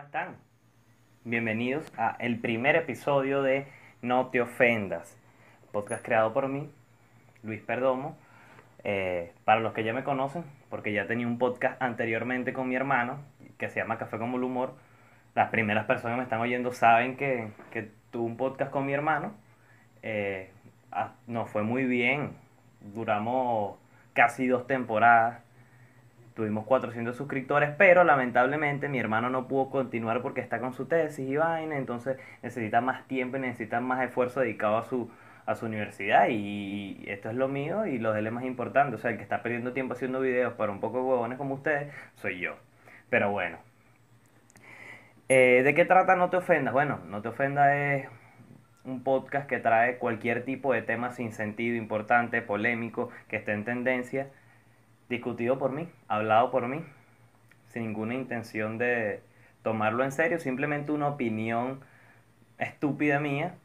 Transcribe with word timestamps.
¿cómo 0.00 0.06
están? 0.06 0.36
Bienvenidos 1.24 1.92
a 1.98 2.16
el 2.20 2.38
primer 2.38 2.74
episodio 2.74 3.42
de 3.42 3.66
No 4.00 4.28
te 4.28 4.40
ofendas, 4.40 5.18
podcast 5.72 6.02
creado 6.02 6.32
por 6.32 6.48
mí, 6.48 6.70
Luis 7.42 7.60
Perdomo. 7.60 8.16
Eh, 8.82 9.34
para 9.44 9.60
los 9.60 9.74
que 9.74 9.84
ya 9.84 9.92
me 9.92 10.02
conocen, 10.02 10.44
porque 10.70 10.94
ya 10.94 11.06
tenía 11.06 11.26
un 11.26 11.36
podcast 11.36 11.82
anteriormente 11.82 12.54
con 12.54 12.70
mi 12.70 12.76
hermano, 12.76 13.18
que 13.58 13.68
se 13.68 13.80
llama 13.80 13.98
Café 13.98 14.16
como 14.16 14.38
el 14.38 14.44
Humor, 14.44 14.74
las 15.34 15.50
primeras 15.50 15.84
personas 15.84 16.14
que 16.14 16.18
me 16.18 16.24
están 16.24 16.40
oyendo 16.40 16.72
saben 16.72 17.18
que, 17.18 17.50
que 17.70 17.90
tuve 18.10 18.24
un 18.24 18.38
podcast 18.38 18.70
con 18.70 18.86
mi 18.86 18.94
hermano. 18.94 19.34
Eh, 20.02 20.50
ah, 20.92 21.12
nos 21.26 21.50
fue 21.50 21.62
muy 21.62 21.84
bien, 21.84 22.30
duramos 22.80 23.76
casi 24.14 24.46
dos 24.48 24.66
temporadas 24.66 25.42
tuvimos 26.40 26.64
400 26.64 27.14
suscriptores, 27.14 27.68
pero 27.76 28.02
lamentablemente 28.02 28.88
mi 28.88 28.98
hermano 28.98 29.28
no 29.28 29.46
pudo 29.46 29.68
continuar 29.68 30.22
porque 30.22 30.40
está 30.40 30.58
con 30.58 30.72
su 30.72 30.86
tesis 30.86 31.28
y 31.28 31.36
vaina, 31.36 31.76
entonces 31.76 32.16
necesita 32.42 32.80
más 32.80 33.06
tiempo 33.06 33.36
y 33.36 33.40
necesita 33.40 33.82
más 33.82 34.02
esfuerzo 34.02 34.40
dedicado 34.40 34.78
a 34.78 34.84
su, 34.84 35.10
a 35.44 35.54
su 35.54 35.66
universidad 35.66 36.28
y 36.30 37.04
esto 37.08 37.28
es 37.28 37.34
lo 37.36 37.48
mío 37.48 37.84
y 37.84 37.98
lo 37.98 38.14
de 38.14 38.20
él 38.20 38.28
es 38.28 38.32
más 38.32 38.44
importante, 38.44 38.96
o 38.96 38.98
sea, 38.98 39.10
el 39.10 39.18
que 39.18 39.22
está 39.22 39.42
perdiendo 39.42 39.74
tiempo 39.74 39.92
haciendo 39.92 40.18
videos 40.18 40.54
para 40.54 40.72
un 40.72 40.80
poco 40.80 40.96
de 40.96 41.02
huevones 41.04 41.36
como 41.36 41.56
ustedes, 41.56 41.92
soy 42.14 42.40
yo. 42.40 42.56
Pero 43.10 43.30
bueno. 43.30 43.58
Eh, 45.28 45.60
¿De 45.62 45.74
qué 45.74 45.84
trata 45.84 46.16
No 46.16 46.30
te 46.30 46.38
ofendas? 46.38 46.72
Bueno, 46.72 47.00
No 47.06 47.20
te 47.20 47.28
ofendas 47.28 47.68
es 47.74 48.08
un 48.84 49.04
podcast 49.04 49.46
que 49.46 49.58
trae 49.58 49.98
cualquier 49.98 50.46
tipo 50.46 50.72
de 50.72 50.80
tema 50.80 51.10
sin 51.10 51.32
sentido, 51.32 51.76
importante, 51.76 52.40
polémico, 52.40 53.10
que 53.28 53.36
esté 53.36 53.52
en 53.52 53.66
tendencia 53.66 54.28
discutido 55.10 55.58
por 55.58 55.72
mí, 55.72 55.88
hablado 56.08 56.50
por 56.50 56.66
mí, 56.68 56.82
sin 57.68 57.82
ninguna 57.82 58.14
intención 58.14 58.78
de 58.78 59.20
tomarlo 59.62 60.04
en 60.04 60.12
serio, 60.12 60.38
simplemente 60.38 60.92
una 60.92 61.08
opinión 61.08 61.80
estúpida 62.58 63.20
mía 63.20 63.56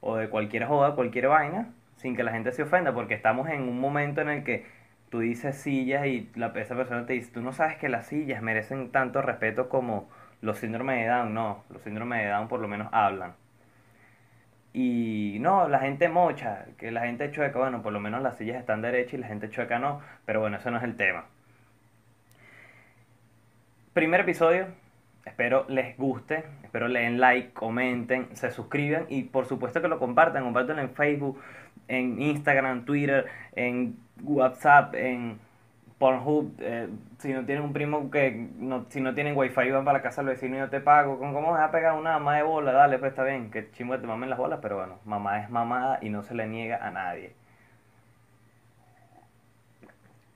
o 0.00 0.16
de 0.16 0.28
cualquier 0.28 0.66
joda, 0.66 0.94
cualquier 0.94 1.28
vaina, 1.28 1.72
sin 1.96 2.14
que 2.14 2.22
la 2.22 2.32
gente 2.32 2.52
se 2.52 2.62
ofenda, 2.62 2.92
porque 2.92 3.14
estamos 3.14 3.48
en 3.48 3.62
un 3.62 3.80
momento 3.80 4.20
en 4.20 4.28
el 4.28 4.44
que 4.44 4.66
tú 5.08 5.20
dices 5.20 5.56
sillas 5.56 6.06
y 6.06 6.30
la, 6.34 6.48
esa 6.56 6.76
persona 6.76 7.06
te 7.06 7.14
dice, 7.14 7.32
tú 7.32 7.40
no 7.40 7.52
sabes 7.52 7.76
que 7.78 7.88
las 7.88 8.06
sillas 8.06 8.42
merecen 8.42 8.90
tanto 8.90 9.22
respeto 9.22 9.68
como 9.68 10.08
los 10.42 10.58
síndromes 10.58 10.98
de 11.00 11.06
Down, 11.06 11.32
no, 11.32 11.64
los 11.70 11.82
síndromes 11.82 12.22
de 12.22 12.28
Down 12.28 12.48
por 12.48 12.60
lo 12.60 12.68
menos 12.68 12.88
hablan. 12.92 13.32
Y 14.76 15.38
no, 15.40 15.68
la 15.68 15.78
gente 15.78 16.08
mocha, 16.08 16.66
que 16.76 16.90
la 16.90 17.02
gente 17.02 17.30
chueca, 17.30 17.60
bueno, 17.60 17.80
por 17.80 17.92
lo 17.92 18.00
menos 18.00 18.20
las 18.22 18.36
sillas 18.36 18.58
están 18.58 18.82
derechas 18.82 19.14
y 19.14 19.18
la 19.18 19.28
gente 19.28 19.48
chueca 19.48 19.78
no, 19.78 20.00
pero 20.26 20.40
bueno, 20.40 20.56
eso 20.56 20.68
no 20.72 20.78
es 20.78 20.82
el 20.82 20.96
tema. 20.96 21.26
Primer 23.92 24.22
episodio, 24.22 24.66
espero 25.24 25.64
les 25.68 25.96
guste, 25.96 26.42
espero 26.64 26.88
le 26.88 27.02
den 27.02 27.20
like, 27.20 27.52
comenten, 27.52 28.34
se 28.34 28.50
suscriban 28.50 29.06
y 29.08 29.22
por 29.22 29.46
supuesto 29.46 29.80
que 29.80 29.86
lo 29.86 30.00
compartan, 30.00 30.42
compartan 30.42 30.80
en 30.80 30.90
Facebook, 30.90 31.40
en 31.86 32.20
Instagram, 32.20 32.84
Twitter, 32.84 33.26
en 33.54 33.96
WhatsApp, 34.24 34.96
en 34.96 35.38
Pornhub, 35.98 36.56
eh, 36.58 36.88
si 37.18 37.32
no 37.32 37.44
tienen 37.44 37.64
un 37.64 37.72
primo 37.72 38.10
que, 38.10 38.48
no, 38.58 38.86
si 38.88 39.00
no 39.00 39.14
tienen 39.14 39.36
wifi 39.36 39.70
van 39.70 39.84
para 39.84 39.98
la 39.98 40.02
casa 40.02 40.22
del 40.22 40.34
vecino 40.34 40.56
y 40.56 40.58
no 40.58 40.68
te 40.68 40.80
pago, 40.80 41.18
¿con 41.18 41.32
cómo 41.32 41.52
vas 41.52 41.62
a 41.62 41.70
pegar 41.70 41.94
una 41.94 42.14
mamá 42.18 42.36
de 42.36 42.42
bola? 42.42 42.72
Dale, 42.72 42.98
pues 42.98 43.10
está 43.10 43.22
bien, 43.24 43.50
que 43.50 43.70
chingo 43.70 43.98
te 43.98 44.06
mamen 44.06 44.28
las 44.28 44.38
bolas, 44.38 44.58
pero 44.60 44.76
bueno, 44.78 44.98
mamá 45.04 45.40
es 45.40 45.50
mamá 45.50 45.98
y 46.00 46.10
no 46.10 46.22
se 46.22 46.34
le 46.34 46.46
niega 46.46 46.84
a 46.84 46.90
nadie. 46.90 47.32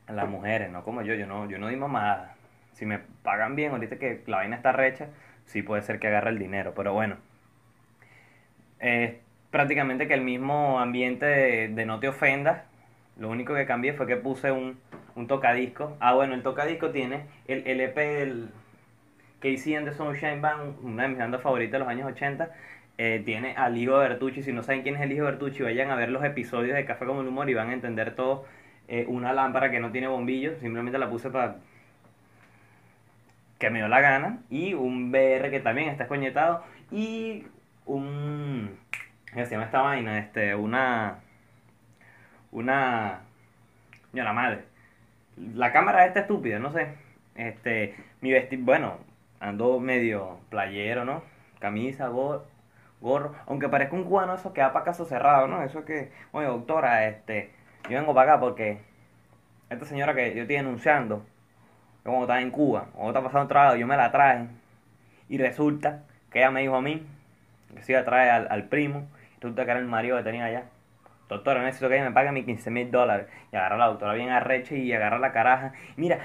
A 0.06 0.12
las 0.12 0.28
mujeres, 0.28 0.70
no 0.70 0.84
como 0.84 1.03
yo, 1.03 1.15
yo 1.15 1.27
no, 1.27 1.48
yo 1.48 1.59
no 1.59 1.69
di 1.69 1.77
mamada. 1.77 2.34
Si 2.72 2.87
me 2.87 3.00
pagan 3.22 3.56
bien, 3.56 3.72
ahorita 3.72 3.98
que 3.98 4.22
la 4.27 4.39
vaina 4.39 4.56
está 4.56 4.72
recha, 4.72 5.09
sí 5.45 5.62
puede 5.62 5.83
ser 5.83 5.98
que 5.98 6.06
agarre 6.06 6.31
el 6.31 6.39
dinero, 6.39 6.72
pero 6.75 6.93
bueno. 6.93 7.17
Es 8.78 9.17
prácticamente 9.50 10.06
que 10.06 10.15
el 10.15 10.22
mismo 10.22 10.78
ambiente 10.78 11.27
de, 11.27 11.69
de 11.69 11.87
no 11.87 11.98
te 12.00 12.09
ofendas, 12.09 12.62
lo 13.19 13.28
único 13.28 13.55
que 13.55 13.66
cambié 13.66 13.93
fue 13.93 14.06
que 14.06 14.16
puse 14.16 14.53
un, 14.53 14.78
un 15.19 15.27
tocadisco. 15.27 15.97
Ah, 16.01 16.15
bueno, 16.15 16.34
el 16.34 16.43
tocadisco 16.43 16.91
tiene 16.91 17.27
el 17.49 17.67
LP 17.67 18.01
del 18.01 18.51
Casey 19.41 19.75
and 19.75 19.89
the 19.89 19.95
Sunshine 19.95 20.41
Band, 20.41 20.77
una 20.83 21.03
de 21.03 21.09
mis 21.09 21.19
bandas 21.19 21.43
favoritas 21.43 21.73
de 21.73 21.79
los 21.81 21.89
años 21.89 22.11
80. 22.12 22.51
Eh, 22.99 23.23
tiene 23.25 23.55
al 23.56 23.77
hijo 23.77 23.99
Bertucci. 23.99 24.43
Si 24.43 24.53
no 24.53 24.62
saben 24.62 24.83
quién 24.83 24.97
es 24.97 25.03
el 25.03 25.12
hijo 25.12 25.25
Bertucci, 25.25 25.62
vayan 25.62 25.91
a 25.91 25.97
ver 25.97 26.11
los 26.11 26.25
episodios 26.25 26.77
de 26.77 26.84
Café 26.84 27.05
como 27.05 27.23
el 27.23 27.29
Humor 27.29 27.51
y 27.51 27.55
van 27.55 27.71
a 27.71 27.73
entender 27.73 28.15
todo. 28.15 28.47
Eh, 28.87 29.05
una 29.09 29.33
lámpara 29.33 29.71
que 29.71 29.81
no 29.81 29.91
tiene 29.91 30.06
bombillo, 30.09 30.59
simplemente 30.61 30.99
la 30.99 31.11
puse 31.11 31.31
para 31.31 31.56
que 33.59 33.71
me 33.71 33.81
dio 33.81 33.89
la 33.89 34.00
gana. 34.00 34.39
Y 34.50 34.75
un 34.75 35.11
BR 35.11 35.50
que 35.50 35.61
también 35.61 35.89
está 35.89 36.05
escoñetado. 36.05 36.65
Y 36.93 37.45
un. 37.87 38.79
¿Qué 39.35 39.45
se 39.47 39.53
llama 39.53 39.65
esta 39.67 39.83
vaina? 39.83 40.19
Este, 40.19 40.55
una. 40.55 41.19
Una. 42.53 43.21
Yo 44.12 44.25
la 44.25 44.33
madre 44.33 44.68
la 45.54 45.72
cámara 45.72 46.06
esta 46.06 46.21
estúpida, 46.21 46.59
no 46.59 46.72
sé. 46.72 46.94
Este, 47.34 47.94
mi 48.21 48.32
vestido, 48.32 48.65
bueno, 48.65 48.99
ando 49.41 49.78
medio 49.81 50.38
playero, 50.50 51.04
¿no? 51.04 51.22
Camisa, 51.60 52.09
gorro, 52.09 53.34
aunque 53.47 53.69
parezca 53.69 53.94
un 53.94 54.04
cubano, 54.04 54.34
eso 54.34 54.53
queda 54.53 54.72
para 54.72 54.84
caso 54.84 55.04
cerrado, 55.04 55.47
¿no? 55.47 55.62
Eso 55.62 55.84
que, 55.84 56.10
oye, 56.32 56.47
doctora, 56.47 57.06
este, 57.09 57.50
yo 57.88 57.99
vengo 57.99 58.15
para 58.15 58.32
acá 58.32 58.41
porque 58.41 58.78
esta 59.71 59.84
señora 59.84 60.15
que 60.15 60.34
yo 60.34 60.43
estoy 60.43 60.56
denunciando, 60.56 61.25
como 62.05 62.22
está 62.22 62.41
en 62.41 62.50
Cuba, 62.50 62.88
o 62.97 63.09
está 63.09 63.22
pasando 63.22 63.49
trabajo, 63.49 63.76
yo 63.76 63.87
me 63.87 63.97
la 63.97 64.10
traje, 64.10 64.47
y 65.28 65.38
resulta 65.38 66.05
que 66.31 66.41
ella 66.41 66.50
me 66.50 66.62
dijo 66.62 66.76
a 66.76 66.82
mí, 66.82 67.06
que 67.75 67.82
se 67.82 67.93
iba 67.93 68.00
a 68.00 68.05
traer 68.05 68.31
al, 68.31 68.49
al 68.50 68.65
primo, 68.65 69.06
resulta 69.37 69.65
que 69.65 69.70
era 69.70 69.81
el 69.81 69.87
marido 69.87 70.16
que 70.16 70.25
tenía 70.25 70.47
allá 70.47 70.65
doctora, 71.28 71.62
necesito 71.62 71.89
que 71.89 71.97
ella 71.97 72.05
me 72.05 72.12
pague 72.12 72.33
mis 72.33 72.44
15 72.44 72.71
mil 72.71 72.91
dólares. 72.91 73.27
Y 73.53 73.56
agarra 73.56 73.77
la 73.77 73.87
doctora 73.87 74.15
bien 74.15 74.31
arrecha 74.31 74.75
y 74.75 74.93
agarra 74.93 75.19
la 75.19 75.33
caraja. 75.33 75.72
Mira, 75.97 76.19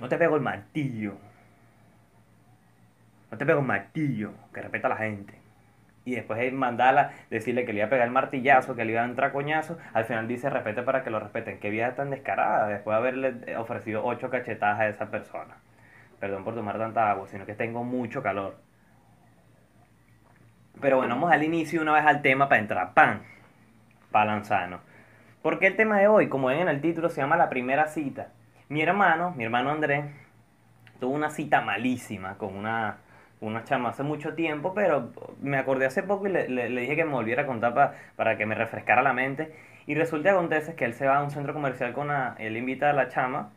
no 0.00 0.08
te 0.08 0.16
pego 0.16 0.36
el 0.36 0.42
martillo. 0.42 1.14
No 3.30 3.38
te 3.38 3.46
pego 3.46 3.60
el 3.60 3.66
martillo, 3.66 4.32
que 4.52 4.62
respeta 4.62 4.86
a 4.86 4.90
la 4.90 4.96
gente. 4.96 5.34
Y 6.04 6.14
después 6.14 6.38
de 6.38 6.52
mandarla, 6.52 7.12
decirle 7.30 7.64
que 7.64 7.72
le 7.72 7.78
iba 7.78 7.86
a 7.86 7.90
pegar 7.90 8.06
el 8.06 8.12
martillazo, 8.12 8.76
que 8.76 8.84
le 8.84 8.92
iba 8.92 9.02
a 9.02 9.06
entrar 9.06 9.32
coñazo. 9.32 9.78
Al 9.94 10.04
final 10.04 10.28
dice 10.28 10.50
respete 10.50 10.82
para 10.82 11.02
que 11.02 11.10
lo 11.10 11.18
respeten. 11.18 11.58
Qué 11.58 11.70
vida 11.70 11.94
tan 11.94 12.10
descarada 12.10 12.68
después 12.68 12.94
de 12.94 12.98
haberle 12.98 13.56
ofrecido 13.56 14.04
ocho 14.04 14.28
cachetadas 14.28 14.80
a 14.80 14.88
esa 14.88 15.10
persona. 15.10 15.56
Perdón 16.20 16.44
por 16.44 16.54
tomar 16.54 16.78
tanta 16.78 17.10
agua, 17.10 17.26
sino 17.28 17.46
que 17.46 17.54
tengo 17.54 17.84
mucho 17.84 18.22
calor. 18.22 18.56
Pero 20.80 20.98
bueno, 20.98 21.14
vamos 21.14 21.32
al 21.32 21.42
inicio 21.42 21.80
una 21.80 21.94
vez 21.94 22.04
al 22.04 22.20
tema 22.20 22.48
para 22.48 22.60
entrar. 22.60 22.94
¡Pam! 22.94 23.20
Palanzano. 24.14 24.78
Porque 25.42 25.66
el 25.66 25.74
tema 25.74 25.98
de 25.98 26.06
hoy, 26.06 26.28
como 26.28 26.46
ven 26.46 26.60
en 26.60 26.68
el 26.68 26.80
título, 26.80 27.10
se 27.10 27.20
llama 27.20 27.36
La 27.36 27.48
primera 27.48 27.88
cita. 27.88 28.28
Mi 28.68 28.80
hermano, 28.80 29.32
mi 29.32 29.42
hermano 29.42 29.70
Andrés, 29.70 30.04
tuvo 31.00 31.12
una 31.12 31.30
cita 31.30 31.62
malísima 31.62 32.38
con 32.38 32.54
una, 32.54 32.98
una 33.40 33.64
chama 33.64 33.88
hace 33.88 34.04
mucho 34.04 34.34
tiempo, 34.36 34.72
pero 34.72 35.10
me 35.42 35.58
acordé 35.58 35.86
hace 35.86 36.04
poco 36.04 36.28
y 36.28 36.30
le, 36.30 36.68
dije 36.68 36.94
que 36.94 37.04
me 37.04 37.10
volviera 37.10 37.42
a 37.42 37.46
contar 37.46 37.74
para 38.14 38.38
que 38.38 38.46
me 38.46 38.54
refrescara 38.54 39.02
la 39.02 39.12
mente. 39.12 39.52
Y 39.88 39.96
resulta 39.96 40.30
que 40.30 40.36
acontece 40.36 40.76
que 40.76 40.84
él 40.84 40.94
se 40.94 41.08
va 41.08 41.16
a 41.16 41.22
un 41.24 41.32
centro 41.32 41.52
comercial 41.52 41.92
con 41.92 42.04
una, 42.04 42.36
él 42.38 42.56
invita 42.56 42.90
a 42.90 42.92
la 42.92 43.08
chama 43.08 43.50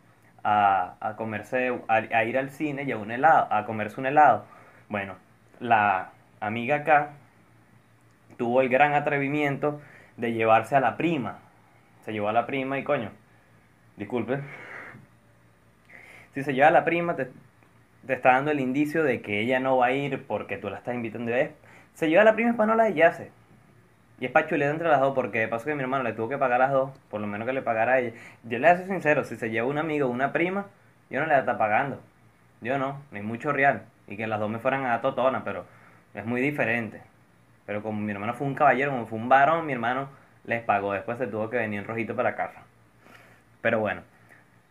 a, 0.44 0.96
a 1.00 1.16
comerse, 1.18 1.80
a, 1.88 2.24
ir 2.24 2.36
al 2.36 2.50
cine 2.50 2.82
y 2.82 2.92
a 2.92 2.98
un 2.98 3.12
helado, 3.12 3.48
a 3.54 3.64
comerse 3.68 4.00
un 4.02 4.08
helado. 4.08 4.46
Bueno, 4.90 5.18
la 5.60 6.10
amiga 6.40 6.78
acá 6.78 7.12
tuvo 8.38 8.62
el 8.62 8.70
gran 8.70 8.96
atrevimiento 8.96 9.80
de 10.18 10.34
llevarse 10.34 10.76
a 10.76 10.80
la 10.80 10.98
prima. 10.98 11.40
Se 12.04 12.12
llevó 12.12 12.30
a 12.30 12.34
la 12.34 12.46
prima 12.46 12.78
y 12.78 12.84
coño, 12.84 13.12
disculpe. 13.96 14.40
Si 16.34 16.44
se 16.44 16.54
lleva 16.54 16.68
a 16.68 16.72
la 16.72 16.86
prima, 16.86 17.16
te, 17.16 17.30
está 18.08 18.34
dando 18.34 18.52
el 18.52 18.60
indicio 18.60 19.04
de 19.04 19.22
que 19.22 19.40
ella 19.40 19.60
no 19.60 19.78
va 19.78 19.88
a 19.88 19.92
ir 19.92 20.26
porque 20.28 20.58
tú 20.58 20.70
la 20.70 20.78
estás 20.78 20.96
invitando. 20.96 21.32
De, 21.32 21.54
se 21.94 22.10
lleva 22.10 22.22
a 22.22 22.26
la 22.26 22.36
prima 22.36 22.56
para 22.56 22.68
no 22.68 22.76
la 22.76 22.90
yace. 22.90 23.32
Y 24.20 24.26
es 24.26 24.32
pachuleado 24.32 24.74
entre 24.74 24.90
las 24.90 25.00
dos 25.00 25.14
porque 25.14 25.40
de 25.40 25.48
paso 25.48 25.66
que 25.66 25.76
mi 25.76 25.84
hermano 25.84 26.04
le 26.04 26.14
tuvo 26.14 26.30
que 26.30 26.38
pagar 26.38 26.62
a 26.62 26.66
las 26.66 26.74
dos, 26.74 26.92
por 27.10 27.22
lo 27.22 27.28
menos 27.28 27.46
que 27.46 27.54
le 27.54 27.62
pagara 27.62 27.94
a 27.94 28.00
ella. 28.00 28.14
Yo 28.44 28.58
le 28.58 28.76
soy 28.78 28.88
sincero, 28.88 29.24
si 29.24 29.36
se 29.36 29.50
lleva 29.52 29.68
un 29.68 29.78
amigo 29.78 30.08
o 30.08 30.10
una 30.12 30.34
prima, 30.34 30.66
yo 31.10 31.20
no 31.20 31.28
le 31.28 31.38
está 31.38 31.58
pagando. 31.58 32.02
Yo 32.62 32.80
no, 32.80 33.02
ni 33.12 33.22
mucho 33.22 33.52
real. 33.52 33.84
Y 34.08 34.18
que 34.18 34.26
las 34.26 34.40
dos 34.40 34.50
me 34.50 34.60
fueran 34.60 34.86
a 34.86 35.02
totona, 35.02 35.44
pero 35.44 35.66
es 36.16 36.26
muy 36.26 36.42
diferente. 36.42 37.02
Pero 37.68 37.84
como 37.84 38.02
mi 38.02 38.12
hermano 38.12 38.34
fue 38.34 38.48
un 38.48 38.56
caballero, 38.56 38.92
como 38.92 39.06
fue 39.06 39.20
un 39.20 39.30
varón, 39.30 39.68
mi 39.68 39.74
hermano 39.74 40.08
les 40.46 40.64
pagó. 40.64 40.94
Después 40.94 41.20
se 41.20 41.28
tuvo 41.28 41.50
que 41.52 41.58
venir 41.58 41.82
en 41.82 41.86
rojito 41.86 42.16
para 42.16 42.36
casa. 42.36 42.64
Pero 43.62 43.80
bueno, 43.80 44.02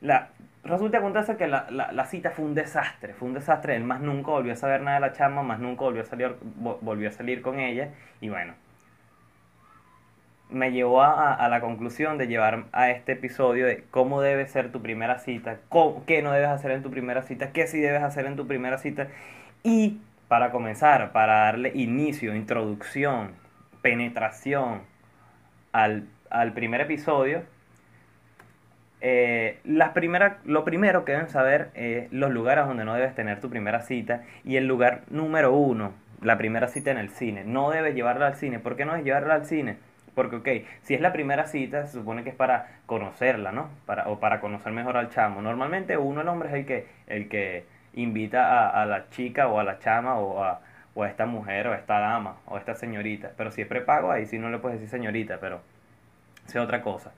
la, 0.01 0.31
resulta 0.65 0.99
acontece 0.99 1.37
que 1.37 1.47
la, 1.47 1.67
la, 1.71 2.05
cita 2.07 2.31
fue 2.31 2.47
un 2.47 2.55
desastre. 2.55 3.13
Fue 3.13 3.29
un 3.29 3.35
desastre. 3.35 3.77
Él 3.77 3.85
más 3.85 4.01
nunca 4.01 4.31
volvió 4.31 4.55
a 4.55 4.57
saber 4.57 4.81
nada 4.81 4.97
de 4.97 5.01
la 5.03 5.13
chama, 5.13 5.43
más 5.43 5.61
nunca 5.61 5.83
volvió 5.83 6.03
a 6.03 6.07
salir, 6.07 6.37
volvió 6.57 7.11
a 7.11 7.13
salir 7.13 7.43
con 7.43 7.61
ella. 7.61 7.91
Y 8.23 8.31
bueno, 8.31 8.55
me 10.49 10.73
llevó 10.73 11.03
a, 11.03 11.35
a, 11.35 11.49
la 11.51 11.61
conclusión 11.61 12.17
de 12.17 12.29
llevar 12.29 12.65
a 12.73 12.91
este 12.91 13.13
episodio 13.13 13.67
de 13.67 13.85
cómo 13.91 14.23
debe 14.23 14.47
ser 14.47 14.73
tu 14.73 14.81
primera 14.81 15.19
cita, 15.19 15.59
qué 16.07 16.23
no 16.23 16.33
debes 16.33 16.49
hacer 16.49 16.71
en 16.71 16.83
tu 16.83 16.91
primera 16.91 17.23
cita, 17.23 17.53
qué 17.53 17.67
sí 17.67 17.79
debes 17.79 18.03
hacer 18.03 18.25
en 18.27 18.37
tu 18.37 18.47
primera 18.47 18.79
cita 18.79 19.09
Y 19.65 20.01
para 20.29 20.51
comenzar, 20.51 21.13
para 21.13 21.45
darle 21.45 21.73
inicio, 21.75 22.35
introducción, 22.35 23.33
penetración 23.83 24.83
al, 25.73 26.09
al 26.31 26.53
primer 26.53 26.81
episodio, 26.81 27.43
eh, 29.01 29.61
las 29.65 29.91
primeras, 29.91 30.45
lo 30.45 30.65
primero 30.65 31.05
que 31.05 31.13
deben 31.13 31.29
saber 31.29 31.71
es 31.75 32.11
los 32.13 32.31
lugares 32.31 32.67
donde 32.67 32.85
no 32.85 32.95
debes 32.95 33.15
tener 33.15 33.41
tu 33.41 33.51
primera 33.51 33.83
cita 33.83 34.23
y 34.43 34.57
el 34.57 34.67
lugar 34.67 35.03
número 35.11 35.53
uno, 35.55 35.93
la 36.23 36.39
primera 36.39 36.69
cita 36.69 36.91
en 36.91 36.99
el 36.99 37.11
cine. 37.11 37.45
No 37.45 37.71
debes 37.71 37.95
llevarla 37.95 38.27
al 38.27 38.37
cine. 38.37 38.59
¿Por 38.59 38.77
qué 38.77 38.85
no 38.85 38.93
debes 38.93 39.05
llevarla 39.05 39.35
al 39.35 39.47
cine? 39.47 39.77
Porque, 40.15 40.37
ok, 40.37 40.49
si 40.83 40.95
es 40.95 41.01
la 41.03 41.13
primera 41.13 41.47
cita, 41.47 41.87
se 41.87 41.93
supone 41.93 42.25
que 42.25 42.31
es 42.31 42.35
para 42.35 42.79
conocerla, 42.87 43.53
¿no? 43.53 43.69
Para, 43.85 44.09
o 44.09 44.19
para 44.19 44.41
conocer 44.41 44.73
mejor 44.73 44.97
al 44.97 45.11
chamo. 45.11 45.43
Normalmente 45.43 45.99
uno, 45.99 46.23
el 46.23 46.29
hombre, 46.29 46.49
es 46.49 46.55
el 46.55 46.67
que, 46.67 46.87
el 47.07 47.29
que 47.29 47.67
invita 47.97 48.69
a, 48.69 48.83
a 48.83 48.87
la 48.87 49.11
chica 49.11 49.49
o 49.49 49.59
a 49.59 49.65
la 49.65 49.79
chama 49.81 50.19
o 50.19 50.43
a, 50.45 50.61
o 50.95 51.03
a 51.03 51.09
esta 51.09 51.27
mujer 51.27 51.67
o 51.69 51.73
a 51.73 51.77
esta 51.77 51.99
dama 51.99 52.37
o 52.47 52.57
a 52.57 52.59
esta 52.59 52.75
señorita. 52.75 53.33
Pero 53.37 53.51
si 53.51 53.63
es 53.63 53.67
prepago, 53.69 54.13
ahí 54.13 54.27
sí 54.27 54.39
no 54.39 54.51
le 54.51 54.59
puedes 54.59 54.79
decir 54.81 54.91
señorita, 54.91 55.39
pero 55.41 55.61
es 56.47 56.57
otra 56.57 56.83
cosa. 56.83 57.13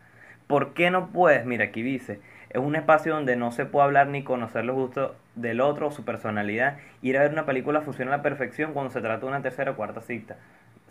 ¿Por 0.46 0.72
qué 0.74 0.90
no 0.90 1.08
puedes? 1.08 1.44
Mira, 1.44 1.66
aquí 1.66 1.82
dice, 1.82 2.20
es 2.50 2.58
un 2.58 2.74
espacio 2.76 3.14
donde 3.14 3.36
no 3.36 3.52
se 3.52 3.66
puede 3.66 3.84
hablar 3.84 4.06
ni 4.08 4.24
conocer 4.24 4.64
los 4.64 4.76
gustos 4.76 5.12
del 5.34 5.60
otro 5.60 5.88
o 5.88 5.90
su 5.90 6.04
personalidad. 6.04 6.78
Ir 7.02 7.18
a 7.18 7.22
ver 7.22 7.32
una 7.32 7.44
película 7.44 7.82
funciona 7.82 8.14
a 8.14 8.16
la 8.18 8.22
perfección 8.22 8.72
cuando 8.72 8.90
se 8.90 9.00
trata 9.00 9.20
de 9.20 9.26
una 9.26 9.42
tercera 9.42 9.72
o 9.72 9.76
cuarta 9.76 10.00
cita. 10.00 10.36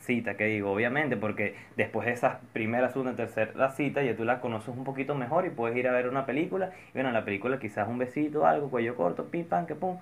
Cita, 0.08 0.36
que 0.36 0.46
digo, 0.46 0.72
obviamente, 0.72 1.18
porque 1.18 1.56
después 1.76 2.08
de 2.08 2.14
esa 2.14 2.40
primera, 2.54 2.90
segunda, 2.90 3.16
tercera 3.16 3.70
cita, 3.72 4.02
ya 4.02 4.16
tú 4.16 4.24
la 4.24 4.42
conoces 4.42 4.70
un 4.70 4.84
poquito 4.84 5.14
mejor 5.16 5.46
y 5.46 5.50
puedes 5.52 5.78
ir 5.78 5.88
a 5.88 5.92
ver 5.92 6.08
una 6.10 6.26
película. 6.26 6.72
Y 6.90 6.94
bueno, 6.94 7.12
la 7.12 7.26
película 7.26 7.60
quizás 7.60 7.88
un 7.88 8.00
besito, 8.00 8.48
algo, 8.48 8.70
cuello 8.70 8.96
corto, 8.96 9.26
pim, 9.26 9.46
pam, 9.46 9.68
que 9.68 9.76
pum. 9.76 10.00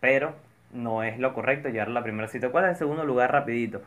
Pero 0.00 0.34
no 0.72 1.02
es 1.02 1.18
lo 1.18 1.34
correcto 1.34 1.68
llevar 1.68 1.88
la 1.88 2.02
primera 2.02 2.28
cita. 2.28 2.50
¿Cuál 2.50 2.64
es 2.66 2.70
el 2.70 2.76
segundo 2.76 3.04
lugar 3.04 3.32
rapidito? 3.32 3.82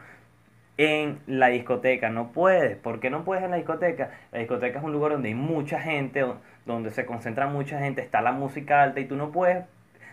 en 0.78 1.20
la 1.28 1.48
discoteca. 1.48 2.10
No 2.10 2.32
puedes. 2.32 2.78
¿Por 2.78 3.00
qué 3.00 3.10
no 3.10 3.24
puedes 3.24 3.44
en 3.44 3.52
la 3.52 3.58
discoteca? 3.58 4.12
La 4.32 4.40
discoteca 4.40 4.80
es 4.80 4.86
un 4.86 4.92
lugar 4.92 5.12
donde 5.12 5.30
hay 5.30 5.36
mucha 5.36 5.80
gente, 5.80 6.26
donde 6.66 6.92
se 6.92 7.06
concentra 7.06 7.48
mucha 7.48 7.80
gente, 7.80 8.02
está 8.02 8.22
la 8.22 8.32
música 8.32 8.82
alta 8.84 9.00
y 9.00 9.06
tú 9.06 9.16
no 9.16 9.32
puedes, 9.32 9.66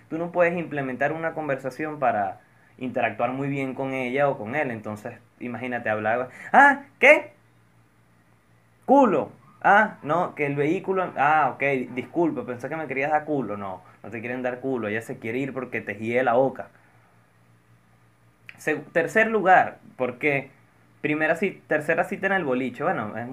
tú 0.09 0.19
no 0.19 0.33
puedes 0.33 0.57
implementar 0.59 1.13
una 1.13 1.33
conversación 1.33 1.99
para 1.99 2.41
interactuar 2.79 3.33
muy 3.33 3.49
bien 3.49 3.75
con 3.75 3.93
ella 3.95 4.29
o 4.29 4.39
con 4.39 4.57
él. 4.57 4.71
Entonces, 4.71 5.15
imagínate 5.41 5.91
hablar. 5.91 6.31
Ah, 6.53 6.83
¿qué? 6.99 7.33
Culo. 8.85 9.33
Ah, 9.63 9.99
no, 10.03 10.35
que 10.35 10.47
el 10.47 10.57
vehículo. 10.57 11.13
Ah, 11.17 11.51
ok, 11.55 11.63
disculpa, 11.95 12.45
pensé 12.47 12.69
que 12.69 12.77
me 12.77 12.87
querías 12.87 13.11
dar 13.11 13.25
culo. 13.25 13.57
No, 13.57 13.83
no 14.03 14.11
te 14.11 14.21
quieren 14.21 14.43
dar 14.43 14.61
culo. 14.61 14.89
Ella 14.89 15.03
se 15.03 15.19
quiere 15.19 15.39
ir 15.39 15.53
porque 15.53 15.81
te 15.81 15.95
guíe 15.95 16.23
la 16.23 16.35
boca 16.35 16.69
tercer 18.93 19.29
lugar, 19.29 19.79
porque 19.97 20.51
primera 21.01 21.37
cita, 21.37 21.61
tercera 21.67 22.05
cita 22.05 22.27
en 22.27 22.33
el 22.35 22.45
boliche, 22.45 22.83
bueno, 22.83 23.17
es 23.17 23.27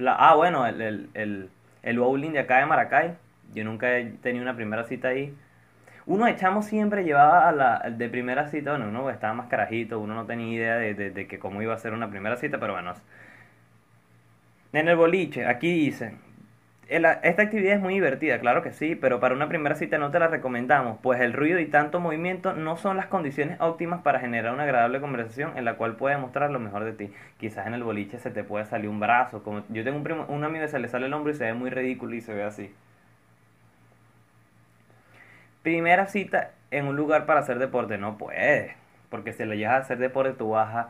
la, 0.00 0.14
ah, 0.14 0.34
bueno, 0.34 0.66
el, 0.66 0.80
el, 0.80 1.10
el, 1.14 1.50
el, 1.82 2.32
de 2.32 2.38
acá 2.38 2.58
de 2.58 2.66
Maracay, 2.66 3.14
yo 3.54 3.64
nunca 3.64 3.98
he 3.98 4.04
tenido 4.22 4.42
una 4.42 4.56
primera 4.56 4.84
cita 4.84 5.08
ahí. 5.08 5.34
Uno 6.06 6.26
de 6.26 6.36
chamo 6.36 6.62
siempre 6.62 7.04
llevaba 7.04 7.48
a 7.48 7.52
la 7.52 7.78
de 7.90 8.08
primera 8.08 8.48
cita, 8.48 8.70
bueno, 8.72 8.88
uno 8.88 9.10
estaba 9.10 9.34
más 9.34 9.48
carajito, 9.48 9.98
uno 10.00 10.14
no 10.14 10.26
tenía 10.26 10.52
idea 10.54 10.76
de, 10.76 10.94
de, 10.94 11.10
de 11.10 11.26
que 11.26 11.38
cómo 11.38 11.62
iba 11.62 11.74
a 11.74 11.78
ser 11.78 11.92
una 11.92 12.10
primera 12.10 12.36
cita, 12.36 12.58
pero 12.58 12.74
bueno. 12.74 12.94
En 14.72 14.88
el 14.88 14.96
boliche, 14.96 15.46
aquí 15.46 15.70
dice, 15.72 16.14
esta 16.88 17.42
actividad 17.42 17.76
es 17.76 17.80
muy 17.80 17.94
divertida, 17.94 18.40
claro 18.40 18.62
que 18.62 18.72
sí, 18.72 18.94
pero 18.96 19.20
para 19.20 19.34
una 19.34 19.48
primera 19.48 19.76
cita 19.76 19.98
no 19.98 20.10
te 20.10 20.18
la 20.18 20.28
recomendamos, 20.28 20.98
pues 21.02 21.20
el 21.20 21.32
ruido 21.32 21.58
y 21.60 21.66
tanto 21.66 22.00
movimiento 22.00 22.52
no 22.54 22.76
son 22.76 22.96
las 22.96 23.06
condiciones 23.06 23.60
óptimas 23.60 24.02
para 24.02 24.20
generar 24.20 24.52
una 24.52 24.64
agradable 24.64 25.00
conversación 25.00 25.56
en 25.56 25.64
la 25.64 25.76
cual 25.76 25.96
puedes 25.96 26.18
mostrar 26.18 26.50
lo 26.50 26.58
mejor 26.58 26.84
de 26.84 26.92
ti. 26.92 27.12
Quizás 27.38 27.66
en 27.66 27.74
el 27.74 27.84
boliche 27.84 28.18
se 28.18 28.30
te 28.30 28.44
puede 28.44 28.66
salir 28.66 28.88
un 28.90 29.00
brazo, 29.00 29.42
como 29.42 29.62
yo 29.68 29.84
tengo 29.84 29.98
un, 29.98 30.04
primo, 30.04 30.26
un 30.28 30.44
amigo 30.44 30.64
que 30.64 30.70
se 30.70 30.78
le 30.80 30.88
sale 30.88 31.06
el 31.06 31.14
hombro 31.14 31.32
y 31.32 31.36
se 31.36 31.44
ve 31.44 31.54
muy 31.54 31.70
ridículo 31.70 32.14
y 32.14 32.20
se 32.20 32.34
ve 32.34 32.44
así. 32.44 32.70
Primera 35.62 36.06
cita 36.06 36.50
en 36.70 36.86
un 36.86 36.96
lugar 36.96 37.26
para 37.26 37.40
hacer 37.40 37.58
deporte, 37.58 37.98
no 37.98 38.18
puedes, 38.18 38.74
porque 39.10 39.32
si 39.32 39.44
lo 39.44 39.54
llevas 39.54 39.74
a 39.74 39.78
hacer 39.78 39.98
deporte 39.98 40.32
tú 40.32 40.50
vas 40.50 40.74
a 40.74 40.88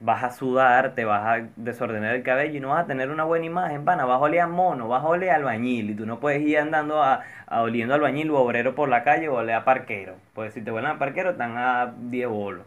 vas 0.00 0.22
a 0.24 0.30
sudar, 0.30 0.94
te 0.94 1.04
vas 1.04 1.24
a 1.24 1.48
desordenar 1.56 2.14
el 2.14 2.22
cabello 2.22 2.56
y 2.56 2.60
no 2.60 2.68
vas 2.68 2.84
a 2.84 2.86
tener 2.86 3.10
una 3.10 3.24
buena 3.24 3.46
imagen, 3.46 3.84
pana, 3.84 4.04
vas 4.04 4.16
a 4.16 4.20
oler 4.20 4.40
a 4.40 4.46
mono, 4.46 4.88
vas 4.88 5.02
a 5.02 5.08
oler 5.08 5.30
al 5.30 5.36
albañil 5.42 5.90
y 5.90 5.94
tú 5.94 6.06
no 6.06 6.20
puedes 6.20 6.42
ir 6.42 6.58
andando 6.58 7.02
a, 7.02 7.22
a 7.46 7.62
oliendo 7.62 7.94
al 7.94 8.00
bañil 8.00 8.30
o 8.30 8.38
obrero 8.38 8.74
por 8.74 8.88
la 8.88 9.04
calle 9.04 9.28
o 9.28 9.36
oler 9.36 9.54
a 9.54 9.64
parquero. 9.64 10.16
Pues 10.34 10.54
si 10.54 10.60
te 10.62 10.70
vuelan 10.70 10.96
a 10.96 10.98
parquero 10.98 11.30
están 11.30 11.56
a 11.56 11.94
10 11.96 12.28
bolos 12.28 12.66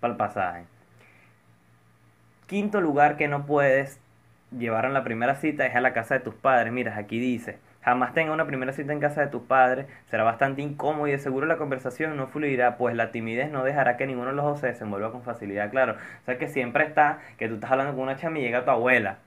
para 0.00 0.12
el 0.12 0.16
pasaje. 0.16 0.64
Quinto 2.46 2.80
lugar 2.80 3.16
que 3.16 3.28
no 3.28 3.44
puedes 3.44 4.00
llevar 4.56 4.84
en 4.84 4.94
la 4.94 5.04
primera 5.04 5.34
cita 5.34 5.66
es 5.66 5.74
a 5.74 5.80
la 5.80 5.92
casa 5.92 6.14
de 6.14 6.20
tus 6.20 6.34
padres. 6.34 6.72
Mira, 6.72 6.96
aquí 6.96 7.18
dice, 7.18 7.58
Jamás 7.82 8.12
tenga 8.12 8.32
una 8.32 8.46
primera 8.46 8.72
cita 8.72 8.92
en 8.92 9.00
casa 9.00 9.20
de 9.20 9.28
tus 9.28 9.42
padres, 9.42 9.86
será 10.10 10.24
bastante 10.24 10.62
incómodo 10.62 11.06
y 11.06 11.12
de 11.12 11.18
seguro 11.18 11.46
la 11.46 11.56
conversación 11.56 12.16
no 12.16 12.26
fluirá, 12.26 12.76
pues 12.76 12.94
la 12.94 13.12
timidez 13.12 13.50
no 13.50 13.64
dejará 13.64 13.96
que 13.96 14.06
ninguno 14.06 14.30
de 14.30 14.36
los 14.36 14.44
dos 14.44 14.60
se 14.60 14.66
desenvuelva 14.66 15.12
con 15.12 15.22
facilidad, 15.22 15.70
claro. 15.70 15.94
O 16.22 16.24
sea 16.24 16.38
que 16.38 16.48
siempre 16.48 16.84
está 16.84 17.18
que 17.38 17.48
tú 17.48 17.54
estás 17.54 17.70
hablando 17.70 17.94
con 17.94 18.02
una 18.02 18.16
chama 18.16 18.38
y 18.38 18.42
llega 18.42 18.64
tu 18.64 18.70
abuela. 18.70 19.18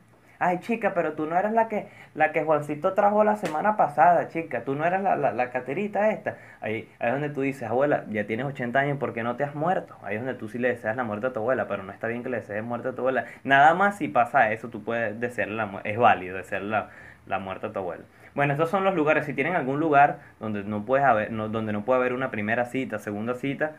Ay, 0.43 0.59
chica, 0.59 0.95
pero 0.95 1.13
tú 1.13 1.27
no 1.27 1.37
eras 1.37 1.53
la 1.53 1.67
que 1.67 1.87
la 2.15 2.31
que 2.31 2.43
Juancito 2.43 2.93
trajo 2.93 3.23
la 3.23 3.35
semana 3.35 3.77
pasada, 3.77 4.27
chica. 4.27 4.63
Tú 4.63 4.73
no 4.73 4.85
eras 4.85 5.03
la, 5.03 5.15
la, 5.15 5.49
caterita 5.51 6.09
esta. 6.09 6.35
Ahí, 6.61 6.89
ahí 6.99 7.09
es 7.09 7.11
donde 7.11 7.29
tú 7.29 7.41
dices, 7.41 7.69
abuela, 7.69 8.05
ya 8.09 8.25
tienes 8.25 8.47
80 8.47 8.79
años, 8.79 8.97
¿por 8.97 9.13
qué 9.13 9.21
no 9.21 9.35
te 9.35 9.43
has 9.43 9.53
muerto? 9.53 9.95
Ahí 10.01 10.15
es 10.15 10.21
donde 10.23 10.37
tú 10.37 10.49
sí 10.49 10.57
le 10.57 10.69
deseas 10.69 10.95
la 10.97 11.03
muerte 11.03 11.27
a 11.27 11.33
tu 11.33 11.41
abuela, 11.41 11.67
pero 11.67 11.83
no 11.83 11.91
está 11.91 12.07
bien 12.07 12.23
que 12.23 12.29
le 12.29 12.37
desees 12.37 12.63
muerte 12.63 12.89
a 12.89 12.93
tu 12.93 13.01
abuela. 13.01 13.25
Nada 13.43 13.75
más 13.75 13.99
si 13.99 14.07
pasa 14.07 14.51
eso, 14.51 14.69
tú 14.69 14.83
puedes 14.83 15.19
desearle 15.19 15.55
la 15.55 15.67
muerte. 15.67 15.91
Es 15.91 15.99
válido 15.99 16.37
desearle 16.37 16.71
la, 16.71 16.89
la 17.27 17.37
muerte 17.37 17.67
a 17.67 17.71
tu 17.71 17.77
abuela. 17.77 18.03
Bueno, 18.33 18.53
estos 18.53 18.69
son 18.69 18.83
los 18.83 18.95
lugares. 18.95 19.25
Si 19.25 19.33
tienen 19.33 19.55
algún 19.55 19.79
lugar 19.79 20.19
donde 20.39 20.63
no, 20.63 20.85
puedes 20.85 21.05
haber, 21.05 21.31
no, 21.31 21.49
donde 21.49 21.73
no 21.73 21.83
puede 21.83 21.99
haber 21.99 22.13
una 22.13 22.31
primera 22.31 22.65
cita, 22.65 22.99
segunda 22.99 23.35
cita, 23.35 23.73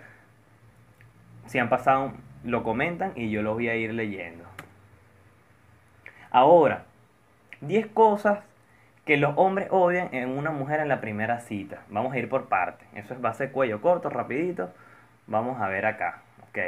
si 1.47 1.59
han 1.59 1.69
pasado, 1.69 2.13
lo 2.45 2.63
comentan 2.63 3.13
y 3.17 3.31
yo 3.31 3.43
los 3.43 3.55
voy 3.55 3.69
a 3.69 3.77
ir 3.77 3.95
leyendo. 3.95 4.45
Ahora, 6.31 6.85
10 7.61 7.89
cosas 7.89 8.41
que 9.05 9.17
los 9.17 9.35
hombres 9.37 9.69
odian 9.71 10.15
en 10.15 10.31
una 10.31 10.51
mujer 10.51 10.81
en 10.81 10.89
la 10.89 11.01
primera 11.01 11.41
cita. 11.41 11.83
Vamos 11.89 12.13
a 12.13 12.19
ir 12.19 12.29
por 12.29 12.49
partes. 12.49 12.87
Eso 12.95 13.15
es 13.15 13.21
base 13.21 13.51
cuello 13.51 13.81
corto, 13.81 14.11
rapidito. 14.11 14.73
Vamos 15.27 15.61
a 15.61 15.69
ver 15.69 15.87
acá. 15.87 16.23
Ok. 16.49 16.59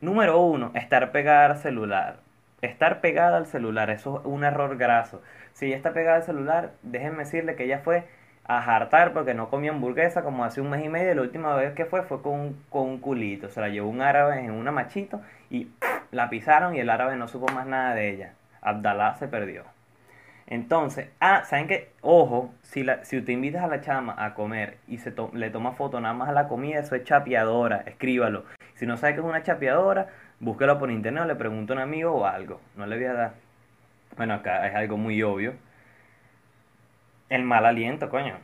Número 0.00 0.40
uno, 0.40 0.72
estar 0.74 1.12
pegada 1.12 1.46
al 1.46 1.58
celular. 1.58 2.21
Estar 2.62 3.00
pegada 3.00 3.36
al 3.36 3.46
celular, 3.46 3.90
eso 3.90 4.20
es 4.20 4.26
un 4.26 4.44
error 4.44 4.76
graso. 4.76 5.20
Si 5.52 5.66
ella 5.66 5.76
está 5.76 5.92
pegada 5.92 6.18
al 6.18 6.22
celular, 6.22 6.70
déjenme 6.82 7.24
decirle 7.24 7.56
que 7.56 7.64
ella 7.64 7.80
fue 7.80 8.04
a 8.44 8.62
jartar 8.62 9.12
porque 9.12 9.34
no 9.34 9.50
comía 9.50 9.72
hamburguesa 9.72 10.22
como 10.22 10.44
hace 10.44 10.60
un 10.60 10.70
mes 10.70 10.84
y 10.84 10.88
medio. 10.88 11.14
La 11.14 11.22
última 11.22 11.54
vez 11.56 11.74
que 11.74 11.86
fue 11.86 12.02
fue 12.02 12.22
con 12.22 12.34
un, 12.34 12.64
con 12.70 12.98
culito. 12.98 13.48
Se 13.48 13.60
la 13.60 13.68
llevó 13.68 13.88
un 13.90 14.00
árabe 14.00 14.38
en 14.38 14.52
una 14.52 14.70
machito 14.70 15.20
y 15.50 15.68
la 16.12 16.30
pisaron 16.30 16.76
y 16.76 16.80
el 16.80 16.90
árabe 16.90 17.16
no 17.16 17.26
supo 17.26 17.52
más 17.52 17.66
nada 17.66 17.94
de 17.94 18.10
ella. 18.10 18.34
Abdalá 18.60 19.16
se 19.16 19.26
perdió. 19.26 19.64
Entonces, 20.46 21.08
ah, 21.18 21.44
¿saben 21.44 21.66
qué? 21.66 21.92
Ojo, 22.00 22.52
si, 22.62 22.84
la, 22.84 23.04
si 23.04 23.16
usted 23.16 23.32
invitas 23.32 23.64
a 23.64 23.68
la 23.68 23.80
chama 23.80 24.14
a 24.18 24.34
comer 24.34 24.76
y 24.86 24.98
se 24.98 25.14
le 25.32 25.50
toma 25.50 25.72
foto 25.72 26.00
nada 26.00 26.14
más 26.14 26.28
a 26.28 26.32
la 26.32 26.46
comida, 26.46 26.78
eso 26.78 26.94
es 26.94 27.04
chapeadora, 27.04 27.82
escríbalo. 27.86 28.44
Si 28.74 28.86
no 28.86 28.96
sabe 28.96 29.14
que 29.14 29.20
es 29.20 29.26
una 29.26 29.42
chapeadora, 29.42 30.08
búsquelo 30.42 30.78
por 30.78 30.90
internet 30.90 31.22
o 31.22 31.26
le 31.26 31.36
pregunto 31.36 31.72
a 31.72 31.76
un 31.76 31.82
amigo 31.82 32.12
o 32.12 32.26
algo. 32.26 32.60
No 32.76 32.84
le 32.84 32.96
voy 32.96 33.06
a 33.06 33.14
dar. 33.14 33.32
Bueno, 34.16 34.34
acá 34.34 34.66
es 34.66 34.74
algo 34.74 34.98
muy 34.98 35.22
obvio. 35.22 35.54
El 37.30 37.44
mal 37.44 37.64
aliento, 37.64 38.10
coño. 38.10 38.34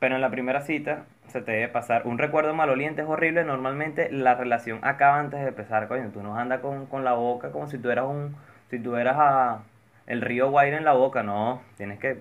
Pero 0.00 0.16
en 0.16 0.22
la 0.22 0.30
primera 0.30 0.62
cita 0.62 1.04
se 1.28 1.42
te 1.42 1.52
debe 1.52 1.68
pasar. 1.68 2.06
Un 2.06 2.18
recuerdo 2.18 2.54
maloliente 2.54 3.02
es 3.02 3.08
horrible. 3.08 3.44
Normalmente 3.44 4.10
la 4.10 4.34
relación 4.34 4.80
acaba 4.82 5.20
antes 5.20 5.40
de 5.40 5.48
empezar, 5.48 5.86
coño. 5.86 6.10
Tú 6.12 6.22
no 6.22 6.36
andas 6.36 6.60
con, 6.60 6.86
con 6.86 7.04
la 7.04 7.12
boca 7.12 7.52
como 7.52 7.68
si 7.68 7.78
tú 7.78 7.90
eras 7.90 8.06
un. 8.06 8.34
Si 8.70 8.78
tú 8.78 8.96
eras 8.96 9.16
a, 9.18 9.62
el 10.06 10.22
río 10.22 10.50
Guaire 10.50 10.78
en 10.78 10.84
la 10.84 10.94
boca. 10.94 11.22
No, 11.22 11.62
tienes 11.76 11.98
que. 11.98 12.18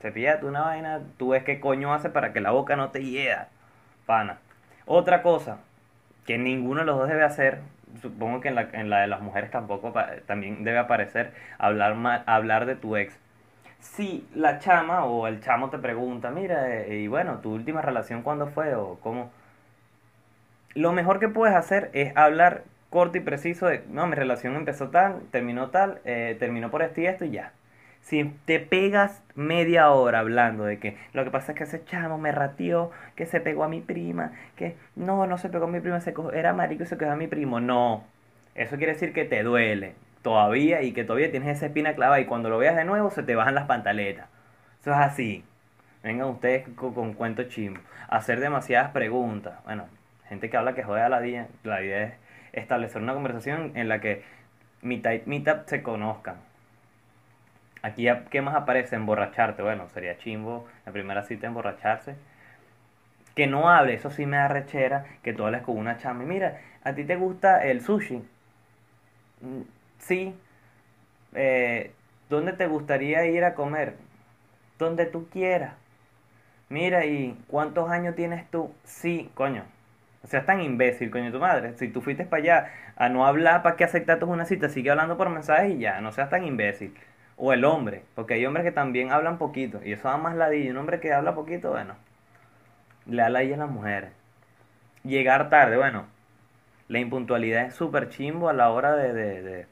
Cepillarte 0.00 0.44
una 0.44 0.60
vaina. 0.60 1.00
Tú 1.16 1.30
ves 1.30 1.42
qué 1.44 1.60
coño 1.60 1.94
hace 1.94 2.10
para 2.10 2.34
que 2.34 2.40
la 2.40 2.50
boca 2.50 2.76
no 2.76 2.90
te 2.90 3.02
hieda. 3.02 3.48
Pana. 4.04 4.38
Otra 4.84 5.22
cosa 5.22 5.58
que 6.26 6.38
ninguno 6.38 6.80
de 6.80 6.86
los 6.86 6.98
dos 6.98 7.08
debe 7.08 7.24
hacer 7.24 7.60
supongo 8.00 8.40
que 8.40 8.48
en 8.48 8.54
la, 8.54 8.68
en 8.72 8.90
la 8.90 9.00
de 9.00 9.06
las 9.06 9.20
mujeres 9.20 9.50
tampoco 9.50 9.92
también 10.26 10.64
debe 10.64 10.78
aparecer 10.78 11.32
hablar 11.58 11.94
mal, 11.94 12.22
hablar 12.26 12.66
de 12.66 12.76
tu 12.76 12.96
ex. 12.96 13.18
Si 13.80 14.26
la 14.34 14.58
chama 14.58 15.04
o 15.04 15.26
el 15.26 15.40
chamo 15.40 15.70
te 15.70 15.78
pregunta, 15.78 16.30
mira, 16.30 16.74
eh, 16.76 16.98
y 17.00 17.08
bueno, 17.08 17.38
tu 17.38 17.52
última 17.54 17.82
relación 17.82 18.22
cuándo 18.22 18.46
fue 18.48 18.74
o 18.74 18.98
cómo, 19.00 19.30
lo 20.74 20.92
mejor 20.92 21.20
que 21.20 21.28
puedes 21.28 21.56
hacer 21.56 21.90
es 21.94 22.16
hablar 22.16 22.64
corto 22.90 23.18
y 23.18 23.20
preciso 23.20 23.66
de, 23.66 23.84
no, 23.90 24.06
mi 24.06 24.14
relación 24.14 24.56
empezó 24.56 24.90
tal, 24.90 25.22
terminó 25.30 25.70
tal, 25.70 26.00
eh, 26.04 26.36
terminó 26.38 26.70
por 26.70 26.82
esto 26.82 27.00
y 27.00 27.06
esto 27.06 27.24
y 27.24 27.30
ya. 27.30 27.52
Si 28.06 28.22
te 28.44 28.60
pegas 28.60 29.20
media 29.34 29.90
hora 29.90 30.20
hablando 30.20 30.62
de 30.62 30.78
que 30.78 30.96
lo 31.12 31.24
que 31.24 31.32
pasa 31.32 31.50
es 31.50 31.58
que 31.58 31.64
ese 31.64 31.84
chamo 31.86 32.18
me 32.18 32.30
ratió, 32.30 32.92
que 33.16 33.26
se 33.26 33.40
pegó 33.40 33.64
a 33.64 33.68
mi 33.68 33.80
prima, 33.80 34.30
que 34.54 34.76
no, 34.94 35.26
no 35.26 35.38
se 35.38 35.48
pegó 35.48 35.64
a 35.64 35.68
mi 35.68 35.80
prima, 35.80 36.00
se 36.00 36.14
era 36.32 36.52
marico 36.52 36.84
y 36.84 36.86
se 36.86 36.96
quedó 36.96 37.10
a 37.10 37.16
mi 37.16 37.26
primo. 37.26 37.58
No, 37.58 38.04
eso 38.54 38.76
quiere 38.76 38.92
decir 38.92 39.12
que 39.12 39.24
te 39.24 39.42
duele 39.42 39.96
todavía 40.22 40.82
y 40.82 40.92
que 40.92 41.02
todavía 41.02 41.32
tienes 41.32 41.56
esa 41.56 41.66
espina 41.66 41.96
clavada 41.96 42.20
y 42.20 42.26
cuando 42.26 42.48
lo 42.48 42.58
veas 42.58 42.76
de 42.76 42.84
nuevo 42.84 43.10
se 43.10 43.24
te 43.24 43.34
bajan 43.34 43.56
las 43.56 43.66
pantaletas. 43.66 44.28
Eso 44.82 44.92
es 44.92 44.98
así. 44.98 45.44
Vengan 46.04 46.28
ustedes 46.28 46.64
con, 46.76 46.94
con 46.94 47.12
cuentos 47.12 47.48
chimos. 47.48 47.80
Hacer 48.06 48.38
demasiadas 48.38 48.92
preguntas. 48.92 49.54
Bueno, 49.64 49.88
gente 50.28 50.48
que 50.48 50.56
habla 50.56 50.76
que 50.76 50.84
jode 50.84 51.02
a 51.02 51.08
la 51.08 51.18
vida. 51.18 51.48
La 51.64 51.82
idea 51.82 52.04
es 52.04 52.12
establecer 52.52 53.02
una 53.02 53.14
conversación 53.14 53.72
en 53.74 53.88
la 53.88 54.00
que 54.00 54.22
mitad 54.80 55.10
y 55.10 55.22
mitad 55.26 55.66
se 55.66 55.82
conozcan. 55.82 56.36
Aquí, 57.82 58.06
¿qué 58.30 58.42
más 58.42 58.54
aparece? 58.54 58.96
Emborracharte. 58.96 59.62
Bueno, 59.62 59.88
sería 59.90 60.18
chimbo 60.18 60.66
la 60.84 60.92
primera 60.92 61.22
cita 61.24 61.46
emborracharse. 61.46 62.16
Que 63.36 63.46
no 63.46 63.68
hable, 63.68 63.94
eso 63.94 64.10
sí 64.10 64.26
me 64.26 64.36
da 64.38 64.48
rechera, 64.48 65.04
que 65.22 65.32
tú 65.32 65.44
hables 65.44 65.62
con 65.62 65.76
una 65.76 65.98
chama. 65.98 66.24
Y 66.24 66.26
mira, 66.26 66.60
¿a 66.82 66.94
ti 66.94 67.04
te 67.04 67.16
gusta 67.16 67.64
el 67.64 67.82
sushi? 67.82 68.22
Mm, 69.40 69.62
sí. 69.98 70.34
Eh, 71.34 71.92
¿Dónde 72.28 72.52
te 72.52 72.66
gustaría 72.66 73.26
ir 73.26 73.44
a 73.44 73.54
comer? 73.54 73.96
Donde 74.78 75.06
tú 75.06 75.28
quieras. 75.30 75.74
Mira, 76.68 77.04
¿y 77.06 77.38
cuántos 77.48 77.90
años 77.90 78.16
tienes 78.16 78.50
tú? 78.50 78.74
Sí, 78.84 79.30
coño. 79.34 79.64
O 80.24 80.26
sea, 80.28 80.44
tan 80.44 80.60
imbécil, 80.60 81.10
coño, 81.10 81.32
tu 81.32 81.38
madre. 81.40 81.74
Si 81.78 81.88
tú 81.88 82.02
fuiste 82.02 82.24
para 82.26 82.42
allá 82.42 82.72
a 82.96 83.08
no 83.08 83.26
hablar 83.26 83.62
para 83.62 83.76
que 83.76 83.84
aceptaste 83.84 84.24
una 84.24 84.44
cita, 84.46 84.68
sigue 84.68 84.90
hablando 84.90 85.16
por 85.16 85.28
mensajes 85.30 85.72
y 85.74 85.78
ya, 85.78 86.00
no 86.00 86.12
seas 86.12 86.30
tan 86.30 86.44
imbécil. 86.44 86.94
O 87.36 87.52
el 87.52 87.64
hombre, 87.64 88.02
porque 88.14 88.34
hay 88.34 88.46
hombres 88.46 88.64
que 88.64 88.72
también 88.72 89.12
hablan 89.12 89.38
poquito. 89.38 89.80
Y 89.84 89.92
eso 89.92 90.08
da 90.08 90.16
más 90.16 90.34
ladillo. 90.36 90.70
Un 90.70 90.78
hombre 90.78 91.00
que 91.00 91.12
habla 91.12 91.34
poquito, 91.34 91.70
bueno, 91.70 91.94
le 93.06 93.22
da 93.22 93.28
ladillo 93.28 93.54
a 93.54 93.58
las 93.58 93.70
mujeres. 93.70 94.10
Llegar 95.04 95.50
tarde, 95.50 95.76
bueno, 95.76 96.06
la 96.88 96.98
impuntualidad 96.98 97.66
es 97.66 97.74
súper 97.74 98.08
chimbo 98.08 98.48
a 98.48 98.52
la 98.52 98.70
hora 98.70 98.96
de, 98.96 99.12
de, 99.12 99.66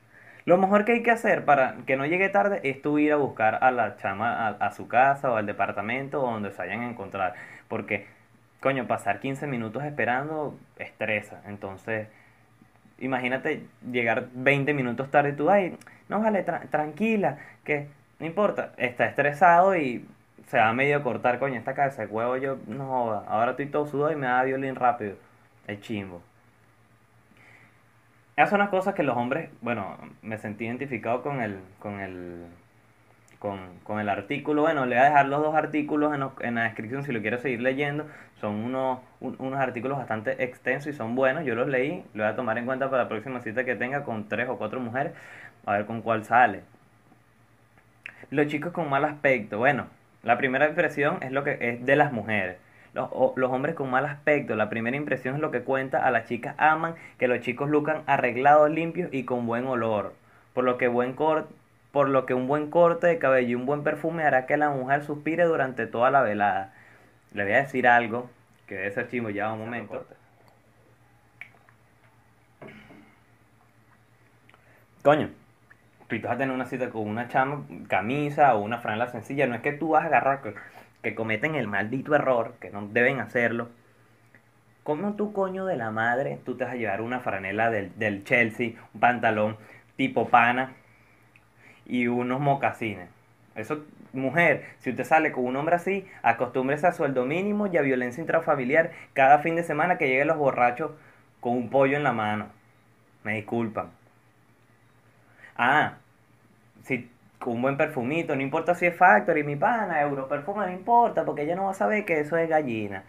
Lo 0.45 0.59
mejor 0.59 0.85
que 0.85 0.93
hay 0.93 1.03
que 1.03 1.11
hacer 1.11 1.45
para 1.45 1.77
que 1.87 1.97
no 1.97 2.07
llegue 2.07 2.29
tarde 2.29 2.61
es 2.65 2.83
tú 2.83 2.99
ir 2.99 3.13
a 3.13 3.17
buscar 3.17 3.59
a 3.63 3.71
la 3.71 3.97
chama 3.97 4.49
a, 4.49 4.71
su 4.73 4.89
casa 4.89 5.31
o 5.31 5.37
al 5.37 5.47
departamento 5.47 6.23
o 6.23 6.31
donde 6.31 6.51
se 6.51 6.59
vayan 6.59 6.83
a 6.83 6.91
encontrar. 6.91 7.35
Porque, 7.69 8.07
coño, 8.61 8.87
pasar 8.87 9.21
15 9.21 9.47
minutos 9.47 9.85
esperando 9.85 10.59
estresa. 10.79 11.41
Entonces, 11.47 12.09
imagínate 13.05 13.67
llegar 13.91 14.29
20 14.35 14.75
minutos 14.75 15.11
tarde 15.11 15.31
y 15.31 15.33
tú, 15.35 15.51
ay, 15.51 15.77
no 16.09 16.21
vale, 16.21 16.45
tranquila, 16.71 17.39
que 17.65 17.89
no 18.19 18.27
importa, 18.27 18.73
está 18.77 19.07
estresado 19.07 19.77
y 19.77 20.07
se 20.47 20.59
va 20.59 20.69
a 20.69 20.73
medio 20.73 21.03
cortar, 21.03 21.39
coño, 21.39 21.57
esta 21.57 21.75
cabeza 21.75 22.03
de 22.03 22.09
huevo 22.09 22.37
yo, 22.37 22.59
no 22.67 23.13
ahora 23.29 23.53
estoy 23.53 23.67
todo 23.67 23.87
sudado 23.87 24.13
y 24.13 24.17
me 24.17 24.27
da 24.27 24.43
violín 24.45 24.75
rápido, 24.75 25.17
es 25.67 25.81
chimbo. 25.81 26.23
Esas 28.37 28.51
son 28.51 28.59
las 28.59 28.69
cosas 28.69 28.95
que 28.95 29.05
los 29.05 29.17
hombres, 29.17 29.51
bueno, 29.61 29.97
me 30.23 30.39
sentí 30.39 30.67
identificado 30.67 31.23
con 31.23 31.41
el, 31.41 31.61
con 31.79 32.01
el, 32.01 32.47
con, 33.85 34.01
el 34.01 34.09
artículo. 34.09 34.63
Bueno, 34.63 34.87
le 34.87 34.97
voy 34.97 35.05
a 35.05 35.09
dejar 35.09 35.27
los 35.27 35.43
dos 35.43 35.55
artículos 35.55 36.15
en, 36.41 36.55
la 36.55 36.63
descripción 36.63 37.05
si 37.05 37.13
lo 37.13 37.21
quiero 37.21 37.39
seguir 37.39 37.61
leyendo. 37.61 38.07
Son 38.41 38.55
unos, 38.55 39.01
unos 39.21 39.61
artículos 39.61 39.99
bastante 39.99 40.43
extensos 40.43 40.95
y 40.95 40.97
son 40.97 41.15
buenos. 41.15 41.45
Yo 41.45 41.55
los 41.55 41.69
leí, 41.69 42.05
lo 42.15 42.25
voy 42.25 42.33
a 42.33 42.37
tomar 42.37 42.57
en 42.57 42.65
cuenta 42.65 42.89
para 42.89 43.03
la 43.03 43.09
próxima 43.09 43.41
cita 43.41 43.65
que 43.65 43.77
tenga 43.77 44.03
con 44.05 44.29
tres 44.29 44.49
o 44.49 44.57
cuatro 44.57 44.81
mujeres 44.81 45.13
a 45.67 45.73
ver 45.73 45.85
con 45.85 46.01
cuál 46.01 46.25
sale. 46.25 46.63
Los 48.31 48.47
chicos 48.47 48.73
con 48.73 48.89
mal 48.89 49.05
aspecto. 49.05 49.59
Bueno, 49.59 49.89
la 50.23 50.39
primera 50.39 50.67
impresión 50.67 51.19
es 51.21 51.31
lo 51.31 51.45
que 51.45 51.59
es 51.61 51.85
de 51.85 51.97
las 51.97 52.13
mujeres. 52.13 52.57
Los, 52.95 53.11
los, 53.37 53.51
hombres 53.51 53.75
con 53.75 53.91
mal 53.91 54.07
aspecto, 54.07 54.55
la 54.55 54.71
primera 54.71 54.97
impresión 54.97 55.35
es 55.35 55.41
lo 55.43 55.51
que 55.51 55.61
cuenta. 55.61 56.07
A 56.07 56.11
las 56.11 56.27
chicas 56.27 56.55
aman 56.57 56.95
que 57.19 57.29
los 57.29 57.41
chicos 57.41 57.69
lucan 57.69 58.05
arreglados, 58.07 58.71
limpios 58.71 59.13
y 59.13 59.25
con 59.25 59.47
buen 59.47 59.67
olor. 59.67 60.15
Por 60.55 60.65
lo 60.65 60.79
que 60.79 60.89
buen 60.89 61.13
por 61.95 62.09
lo 62.09 62.27
que 62.27 62.35
un 62.35 62.49
buen 62.49 62.71
corte 62.71 63.07
de 63.07 63.21
cabello 63.21 63.51
y 63.51 63.55
un 63.55 63.67
buen 63.67 63.85
perfume 63.85 64.25
hará 64.25 64.47
que 64.47 64.57
la 64.57 64.69
mujer 64.69 65.05
suspire 65.05 65.45
durante 65.45 65.87
toda 65.87 66.11
la 66.11 66.23
velada. 66.23 66.75
Le 67.33 67.45
voy 67.45 67.53
a 67.53 67.63
decir 67.63 67.87
algo 67.87 68.29
que 68.67 68.75
debe 68.75 68.91
ser 68.91 69.09
chimo 69.09 69.31
ya 69.31 69.53
un 69.53 69.61
momento. 69.61 70.05
Coño, 75.05 75.31
tú 76.09 76.17
vas 76.21 76.33
a 76.33 76.37
tener 76.37 76.53
una 76.53 76.67
cita 76.67 76.91
con 76.91 77.07
una 77.07 77.29
chama, 77.29 77.65
camisa 77.87 78.57
o 78.57 78.63
una 78.63 78.79
franela 78.79 79.07
sencilla, 79.07 79.47
no 79.47 79.55
es 79.55 79.61
que 79.61 79.73
tú 79.73 79.91
vas 79.91 80.03
a 80.03 80.07
agarrar 80.09 80.43
que, 81.01 81.15
cometen 81.15 81.55
el 81.55 81.69
maldito 81.69 82.17
error, 82.17 82.55
que 82.61 82.71
no 82.71 82.89
deben 82.89 83.21
hacerlo. 83.21 83.69
¿Cómo 84.83 85.15
tu 85.15 85.33
coño 85.33 85.65
de 85.65 85.77
la 85.77 85.93
madre 85.93 86.41
tú 86.45 86.57
te 86.57 86.65
vas 86.65 86.73
a 86.73 86.77
llevar 86.77 87.03
una 87.03 87.21
franela 87.21 87.71
del, 87.71 87.97
del 87.97 88.25
Chelsea, 88.25 88.73
un 88.95 89.01
pantalón 89.01 89.57
tipo 89.97 90.29
pana 90.29 90.73
y 91.87 92.07
unos 92.07 92.41
mocasines? 92.41 93.09
Eso, 93.55 93.85
mujer, 94.13 94.65
si 94.81 94.91
usted 94.91 95.05
sale 95.05 95.33
con 95.33 95.45
un 95.45 95.57
hombre 95.57 95.77
así, 95.77 96.07
acostúmbrese 96.23 96.87
a 96.87 96.93
sueldo 96.93 97.25
mínimo 97.25 97.67
y 97.67 97.77
a 97.77 97.83
violencia 97.83 98.21
intrafamiliar 98.21 98.91
cada 99.13 99.39
fin 99.39 99.57
de 99.57 99.63
semana 99.63 99.99
que 99.99 100.09
lleguen 100.09 100.29
los 100.29 100.39
borrachos 100.39 100.93
con 101.41 101.53
un 101.57 101.71
pollo 101.71 101.97
en 101.97 102.03
la 102.03 102.13
mano. 102.13 102.47
Me 103.23 103.35
disculpan. 103.37 103.91
Ah, 105.57 105.95
si 106.83 107.11
con 107.39 107.55
un 107.55 107.63
buen 107.63 107.77
perfumito, 107.77 108.35
no 108.35 108.43
importa 108.43 108.75
si 108.75 108.87
es 108.87 108.97
Factory, 108.97 109.45
mi 109.45 109.57
pana, 109.57 110.01
Euro 110.01 110.29
Perfume, 110.29 110.67
no 110.67 110.73
importa, 110.73 111.25
porque 111.25 111.43
ella 111.43 111.57
no 111.57 111.65
va 111.65 111.73
a 111.73 111.75
saber 111.75 112.05
que 112.05 112.21
eso 112.21 112.37
es 112.37 112.49
gallina. 112.49 113.05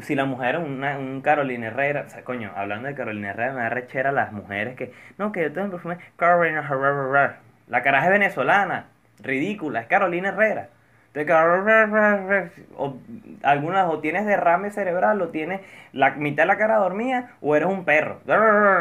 Si 0.00 0.14
la 0.14 0.24
mujer 0.24 0.58
una, 0.58 0.98
un 0.98 1.20
Carolina 1.20 1.68
Herrera, 1.68 2.04
o 2.06 2.10
sea, 2.10 2.24
coño, 2.24 2.52
hablando 2.56 2.88
de 2.88 2.94
Carolina 2.94 3.30
Herrera, 3.30 3.52
me 3.52 3.60
da 3.60 3.68
rechera 3.68 4.10
a 4.10 4.12
las 4.12 4.32
mujeres 4.32 4.76
que, 4.76 4.92
no, 5.18 5.30
que 5.32 5.42
yo 5.42 5.52
tengo 5.52 5.66
un 5.66 5.70
perfume 5.70 5.98
Carolina 6.16 6.60
Herrera. 6.60 7.38
La 7.68 7.82
caraja 7.82 8.06
es 8.06 8.12
venezolana, 8.12 8.86
ridícula, 9.20 9.80
es 9.80 9.86
Carolina 9.86 10.30
Herrera. 10.30 10.68
O, 12.76 12.96
algunas 13.44 13.88
o 13.88 14.00
tienes 14.00 14.26
derrame 14.26 14.70
cerebral 14.70 15.22
o 15.22 15.28
tienes 15.28 15.60
la 15.92 16.10
mitad 16.10 16.42
de 16.42 16.48
la 16.48 16.58
cara 16.58 16.78
dormida 16.78 17.30
o 17.40 17.54
eres 17.54 17.68
un 17.68 17.84
perro. 17.84 18.20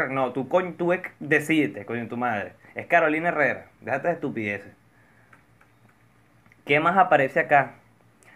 No, 0.10 0.34
tú, 0.34 0.50
coño, 0.50 0.74
tú 0.76 0.92
decídete, 1.20 1.86
coño, 1.86 2.08
tu 2.08 2.18
madre. 2.18 2.54
Es 2.74 2.88
Carolina 2.88 3.30
Herrera. 3.30 3.66
Déjate 3.82 4.08
de 4.08 4.14
estupideces. 4.16 4.74
¿Qué 6.66 6.80
más 6.80 6.98
aparece 6.98 7.40
acá? 7.40 7.74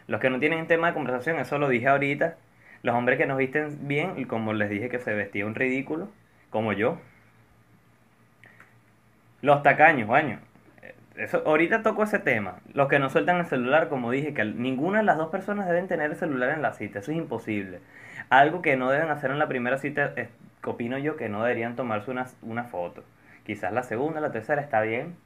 Los 0.05 0.21
que 0.21 0.29
no 0.29 0.39
tienen 0.39 0.67
tema 0.67 0.87
de 0.87 0.93
conversación, 0.93 1.39
eso 1.39 1.57
lo 1.57 1.67
dije 1.67 1.87
ahorita. 1.87 2.35
Los 2.87 2.95
hombres 2.95 3.17
que 3.17 3.25
nos 3.25 3.37
visten 3.37 3.85
bien, 3.85 4.23
como 4.27 4.53
les 4.53 4.69
dije 4.69 4.87
que 4.87 4.99
se 4.99 5.13
vestía 5.13 5.45
un 5.45 5.55
ridículo, 5.55 6.07
como 6.49 6.71
yo. 6.71 6.97
Los 9.41 9.61
tacaños, 9.61 10.07
coño 10.07 10.39
eso, 11.17 11.43
ahorita 11.45 11.83
toco 11.83 12.03
ese 12.03 12.19
tema. 12.19 12.59
Los 12.73 12.87
que 12.87 12.97
no 12.99 13.09
sueltan 13.09 13.39
el 13.39 13.45
celular, 13.45 13.89
como 13.89 14.09
dije, 14.09 14.33
que 14.33 14.45
ninguna 14.45 14.99
de 14.99 15.03
las 15.03 15.17
dos 15.17 15.27
personas 15.27 15.67
deben 15.67 15.89
tener 15.89 16.11
el 16.11 16.15
celular 16.15 16.51
en 16.51 16.61
la 16.61 16.71
cita. 16.71 16.99
Eso 16.99 17.11
es 17.11 17.17
imposible. 17.17 17.81
Algo 18.29 18.61
que 18.61 18.77
no 18.77 18.89
deben 18.89 19.09
hacer 19.09 19.31
en 19.31 19.39
la 19.39 19.49
primera 19.49 19.77
cita, 19.79 20.13
es, 20.15 20.29
opino 20.63 20.97
yo, 20.97 21.17
que 21.17 21.27
no 21.27 21.43
deberían 21.43 21.75
tomarse 21.75 22.09
una, 22.09 22.27
una 22.41 22.63
foto. 22.63 23.03
Quizás 23.45 23.73
la 23.73 23.83
segunda, 23.83 24.21
la 24.21 24.31
tercera 24.31 24.61
está 24.61 24.79
bien. 24.79 25.17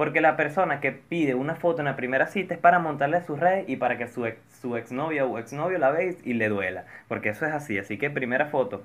Porque 0.00 0.22
la 0.22 0.34
persona 0.34 0.80
que 0.80 0.92
pide 0.92 1.34
una 1.34 1.56
foto 1.56 1.80
en 1.80 1.84
la 1.84 1.94
primera 1.94 2.26
cita 2.26 2.54
es 2.54 2.60
para 2.60 2.78
montarle 2.78 3.18
a 3.18 3.22
sus 3.22 3.38
redes 3.38 3.68
y 3.68 3.76
para 3.76 3.98
que 3.98 4.08
su, 4.08 4.24
ex, 4.24 4.40
su 4.58 4.74
exnovia 4.78 5.26
o 5.26 5.38
exnovio 5.38 5.76
la 5.76 5.90
vea 5.90 6.14
y 6.24 6.32
le 6.32 6.48
duela. 6.48 6.86
Porque 7.06 7.28
eso 7.28 7.44
es 7.44 7.52
así. 7.52 7.76
Así 7.76 7.98
que 7.98 8.08
primera 8.08 8.46
foto. 8.46 8.82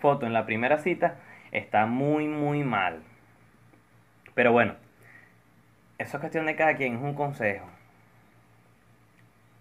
Foto 0.00 0.26
en 0.26 0.32
la 0.32 0.44
primera 0.44 0.78
cita 0.78 1.14
está 1.52 1.86
muy, 1.86 2.26
muy 2.26 2.64
mal. 2.64 2.98
Pero 4.34 4.50
bueno, 4.50 4.74
eso 5.98 6.16
es 6.16 6.20
cuestión 6.20 6.46
de 6.46 6.56
cada 6.56 6.74
quien, 6.74 6.96
es 6.96 7.00
un 7.00 7.14
consejo. 7.14 7.70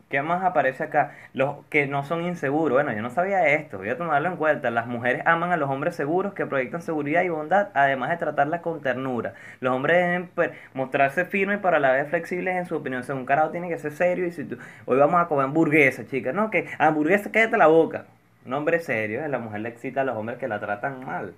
¿Qué 0.10 0.22
más 0.22 0.44
aparece 0.44 0.84
acá? 0.84 1.14
Los 1.34 1.66
que 1.70 1.88
no 1.88 2.04
son 2.04 2.24
inseguros. 2.26 2.76
Bueno, 2.76 2.94
yo 2.94 3.02
no 3.02 3.10
sabía 3.10 3.48
esto, 3.48 3.80
voy 3.80 3.90
a 3.90 3.98
tomarlo 3.98 4.30
en 4.30 4.38
cuenta. 4.38 4.70
Las 4.70 4.86
mujeres 4.86 5.24
aman 5.26 5.52
a 5.52 5.58
los 5.58 5.68
hombres 5.70 5.96
seguros 5.96 6.34
que 6.34 6.46
proyectan 6.46 6.84
seguridad 6.84 7.24
y 7.24 7.30
bondad, 7.30 7.70
además 7.74 8.12
de 8.12 8.18
tratarlas 8.18 8.62
con 8.62 8.82
ternura. 8.82 9.34
Los 9.62 9.74
hombres 9.74 9.98
deben 9.98 10.28
pues, 10.36 10.52
mostrarse 10.76 11.26
firmes 11.26 11.58
para 11.58 11.80
la 11.80 11.92
vez 11.92 12.08
flexibles 12.10 12.56
en 12.56 12.68
su 12.68 12.76
opinión. 12.76 13.04
O 13.10 13.14
un 13.14 13.26
carajo 13.26 13.50
tiene 13.50 13.68
que 13.68 13.80
ser 13.80 13.94
serio 13.94 14.28
y 14.28 14.32
si 14.32 14.44
tú, 14.44 14.58
hoy 14.86 14.98
vamos 14.98 15.20
a 15.20 15.28
comer 15.28 15.46
hamburguesa, 15.46 16.06
chicas, 16.06 16.36
no, 16.36 16.52
que 16.52 16.68
hamburguesa, 16.78 17.32
quédate 17.32 17.58
la 17.58 17.68
boca. 17.68 18.06
Un 18.46 18.54
hombre 18.54 18.80
serio, 18.82 19.26
¿eh? 19.26 19.28
la 19.28 19.40
mujer 19.40 19.62
le 19.62 19.70
excita 19.70 20.02
a 20.02 20.04
los 20.04 20.16
hombres 20.16 20.38
que 20.38 20.48
la 20.48 20.60
tratan 20.60 21.04
mal. 21.04 21.34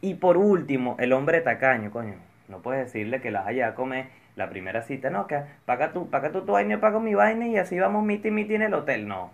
Y 0.00 0.14
por 0.14 0.36
último, 0.36 0.96
el 0.98 1.12
hombre 1.12 1.40
tacaño, 1.40 1.92
coño. 1.92 2.14
No 2.48 2.58
puedes 2.58 2.84
decirle 2.86 3.20
que 3.20 3.30
las 3.30 3.46
haya 3.46 3.74
comer 3.74 4.06
la 4.36 4.50
primera 4.50 4.82
cita, 4.82 5.10
no, 5.10 5.26
que 5.26 5.42
paga 5.64 5.92
tú, 5.92 6.08
paga 6.10 6.30
tú 6.30 6.42
tu 6.42 6.52
vaina, 6.52 6.74
yo 6.74 6.80
pago 6.80 7.00
mi 7.00 7.14
vaina 7.14 7.48
y 7.48 7.56
así 7.56 7.78
vamos 7.78 8.04
miti 8.04 8.30
miti 8.30 8.54
en 8.54 8.62
el 8.62 8.74
hotel. 8.74 9.08
No, 9.08 9.32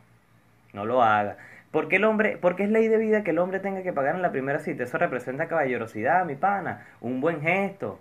no 0.72 0.86
lo 0.86 1.02
haga. 1.02 1.36
porque 1.72 1.96
el 1.96 2.04
hombre, 2.04 2.38
porque 2.40 2.64
es 2.64 2.70
ley 2.70 2.88
de 2.88 2.98
vida 2.98 3.24
que 3.24 3.30
el 3.32 3.38
hombre 3.38 3.60
tenga 3.60 3.82
que 3.82 3.92
pagar 3.92 4.14
en 4.14 4.22
la 4.22 4.30
primera 4.32 4.60
cita? 4.60 4.84
Eso 4.84 4.98
representa 4.98 5.48
caballerosidad, 5.48 6.24
mi 6.24 6.36
pana, 6.36 6.86
un 7.00 7.20
buen 7.20 7.42
gesto. 7.42 8.00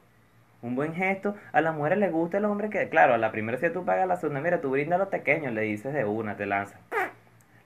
Un 0.62 0.76
buen 0.76 0.94
gesto. 0.94 1.36
A 1.54 1.62
las 1.62 1.76
mujeres 1.76 1.98
les 1.98 2.12
gusta 2.12 2.38
el 2.38 2.46
hombre 2.46 2.70
que, 2.70 2.88
claro, 2.90 3.16
a 3.16 3.18
la 3.18 3.32
primera 3.32 3.58
si 3.58 3.70
tú 3.72 3.84
pagas 3.84 4.08
la 4.08 4.18
segunda, 4.18 4.42
mira, 4.42 4.62
tú 4.62 4.70
brinda 4.70 4.96
a 4.96 5.00
los 5.00 5.08
pequeños, 5.08 5.54
le 5.54 5.62
dices 5.62 5.94
de 5.94 6.06
una, 6.06 6.38
te 6.38 6.46
lanzas. 6.46 6.80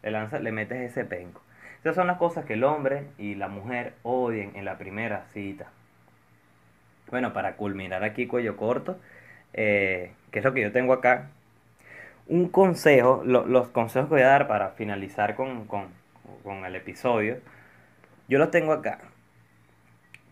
Le 0.02 0.12
lanzas, 0.12 0.42
le 0.42 0.52
metes 0.54 0.80
ese 0.80 1.04
penco. 1.04 1.42
Esas 1.82 1.96
son 1.96 2.08
las 2.08 2.18
cosas 2.18 2.46
que 2.46 2.54
el 2.54 2.64
hombre 2.64 3.08
y 3.18 3.36
la 3.36 3.50
mujer 3.50 3.94
odian 4.04 4.56
en 4.56 4.64
la 4.64 4.78
primera 4.78 5.26
cita. 5.34 5.68
Bueno, 7.12 7.34
para 7.34 7.56
culminar 7.58 8.04
aquí 8.04 8.28
cuello 8.28 8.56
corto, 8.58 8.98
eh, 9.56 10.14
que 10.32 10.40
es 10.40 10.46
lo 10.46 10.54
que 10.54 10.62
yo 10.62 10.72
tengo 10.72 10.94
acá, 10.94 11.32
un 12.28 12.50
consejo, 12.50 13.24
los 13.26 13.70
consejos 13.70 14.10
que 14.10 14.16
voy 14.16 14.24
a 14.24 14.28
dar 14.28 14.48
para 14.48 14.70
finalizar 14.72 15.36
con, 15.36 15.66
con, 15.68 15.88
con 16.44 16.66
el 16.66 16.76
episodio, 16.76 17.40
yo 18.30 18.40
los 18.40 18.52
tengo 18.52 18.74
acá 18.74 19.00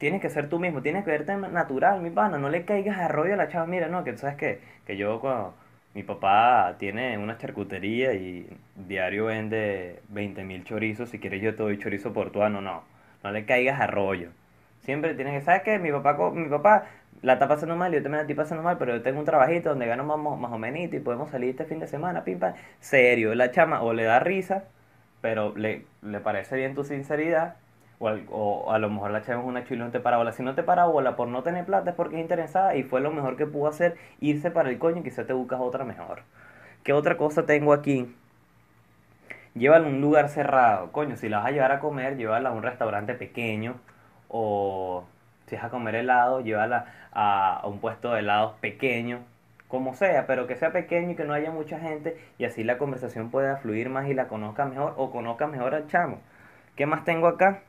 tienes 0.04 0.22
que 0.22 0.30
ser 0.30 0.50
tú 0.50 0.60
mismo, 0.60 0.82
tienes 0.82 1.06
que 1.06 1.12
verte 1.12 1.36
natural, 1.38 2.02
mi 2.02 2.10
pana, 2.10 2.38
no 2.38 2.50
le 2.50 2.66
caigas 2.66 2.98
a 3.00 3.08
rollo 3.08 3.36
a 3.36 3.38
la 3.38 3.48
chava, 3.48 3.66
mira, 3.68 3.88
no, 3.88 4.04
que 4.04 4.12
tú 4.12 4.20
sabes 4.20 4.36
que, 4.36 4.60
que 4.86 4.98
yo 4.98 5.22
cuando 5.22 5.54
mi 5.94 6.04
papá 6.04 6.76
tiene 6.78 7.18
una 7.18 7.38
charcutería 7.38 8.14
y 8.14 8.50
diario 8.76 9.26
vende 9.28 10.02
20 10.10 10.44
mil 10.44 10.66
chorizos, 10.66 11.10
si 11.10 11.20
quieres 11.20 11.42
yo 11.42 11.56
te 11.56 11.64
doy 11.64 11.80
chorizo 11.80 12.12
portuano, 12.12 12.60
no, 12.62 12.84
no 13.24 13.32
le 13.32 13.46
caigas 13.46 13.80
a 13.80 13.88
rollo. 13.88 14.32
Siempre 14.82 15.14
tienes 15.16 15.40
que, 15.40 15.46
¿sabes 15.46 15.62
qué? 15.64 15.80
Mi 15.80 15.92
papá, 15.92 16.18
mi 16.32 16.50
papá 16.50 16.86
la 17.24 17.34
está 17.34 17.48
pasando 17.48 17.76
mal, 17.76 17.92
yo 17.92 18.04
también 18.04 18.18
la 18.18 18.22
estoy 18.22 18.36
pasando 18.36 18.64
mal, 18.64 18.78
pero 18.78 18.96
yo 18.96 19.02
tengo 19.02 19.20
un 19.20 19.26
trabajito 19.26 19.70
donde 19.70 19.88
gano 19.88 20.04
más, 20.04 20.52
o 20.52 20.58
menos 20.60 20.94
y 20.94 21.00
podemos 21.00 21.32
salir 21.32 21.50
este 21.50 21.66
fin 21.66 21.80
de 21.80 21.88
semana, 21.88 22.24
pim, 22.24 22.40
pam. 22.40 22.54
Serio, 22.80 23.34
la 23.34 23.52
chama 23.52 23.82
o 23.82 23.94
le 23.94 24.04
da 24.04 24.20
risa, 24.20 24.66
pero 25.22 25.56
le, 25.56 25.86
le 26.02 26.20
parece 26.20 26.56
bien 26.58 26.76
tu 26.76 26.84
sinceridad, 26.84 27.56
o, 28.00 28.72
a 28.72 28.80
lo 28.80 28.90
mejor 28.90 29.12
la 29.12 29.22
chava 29.22 29.42
es 29.42 29.48
una 29.48 29.64
chula 29.64 29.86
no 29.86 29.92
te 29.92 30.00
para 30.00 30.18
bola. 30.18 30.32
Si 30.34 30.44
no 30.44 30.56
te 30.56 30.64
para 30.64 30.86
bola 30.86 31.16
por 31.16 31.28
no 31.28 31.44
tener 31.44 31.66
plata 31.66 31.92
es 31.92 31.96
porque 31.96 32.18
es 32.18 32.22
interesada 32.22 32.76
y 32.76 32.84
fue 32.84 33.02
lo 33.02 33.12
mejor 33.12 33.38
que 33.38 33.46
pudo 33.46 33.68
hacer 33.68 33.98
irse 34.20 34.52
para 34.52 34.70
el 34.70 34.78
coño 34.80 35.00
y 35.00 35.04
quizás 35.04 35.26
te 35.28 35.34
buscas 35.34 35.60
otra 35.62 35.86
mejor. 35.86 36.24
¿Qué 36.84 36.94
otra 36.94 37.18
cosa 37.18 37.46
tengo 37.46 37.74
aquí? 37.74 38.14
Llévala 39.56 39.86
a 39.86 39.90
un 39.90 40.02
lugar 40.02 40.30
cerrado. 40.30 40.92
Coño, 40.92 41.16
si 41.16 41.30
la 41.30 41.38
vas 41.38 41.48
a 41.48 41.52
llevar 41.52 41.72
a 41.72 41.80
comer, 41.80 42.18
llévala 42.18 42.50
a 42.50 42.52
un 42.52 42.64
restaurante 42.64 43.14
pequeño. 43.14 43.76
O 44.28 45.06
si 45.54 45.58
vas 45.58 45.66
a 45.66 45.70
comer 45.70 45.96
helado, 45.96 46.42
llévala 46.42 46.86
a, 47.12 47.62
un 47.66 47.80
puesto 47.80 48.12
de 48.12 48.20
helados 48.22 48.54
pequeño. 48.60 49.20
Como 49.68 49.94
sea, 49.94 50.26
pero 50.28 50.48
que 50.48 50.56
sea 50.56 50.72
pequeño 50.72 51.12
y 51.12 51.16
que 51.16 51.26
no 51.26 51.34
haya 51.34 51.52
mucha 51.52 51.80
gente. 51.80 52.18
Y 52.40 52.46
así 52.46 52.64
la 52.64 52.78
conversación 52.78 53.30
pueda 53.30 53.58
fluir 53.58 53.90
más 53.90 54.08
y 54.08 54.14
la 54.14 54.28
conozca 54.28 54.66
mejor. 54.66 54.94
O 54.98 55.12
conozca 55.12 55.48
mejor 55.48 55.76
al 55.76 55.88
chamo. 55.88 56.20
¿Qué 56.76 56.86
más 56.86 57.06
tengo 57.06 57.28
acá? 57.28 57.62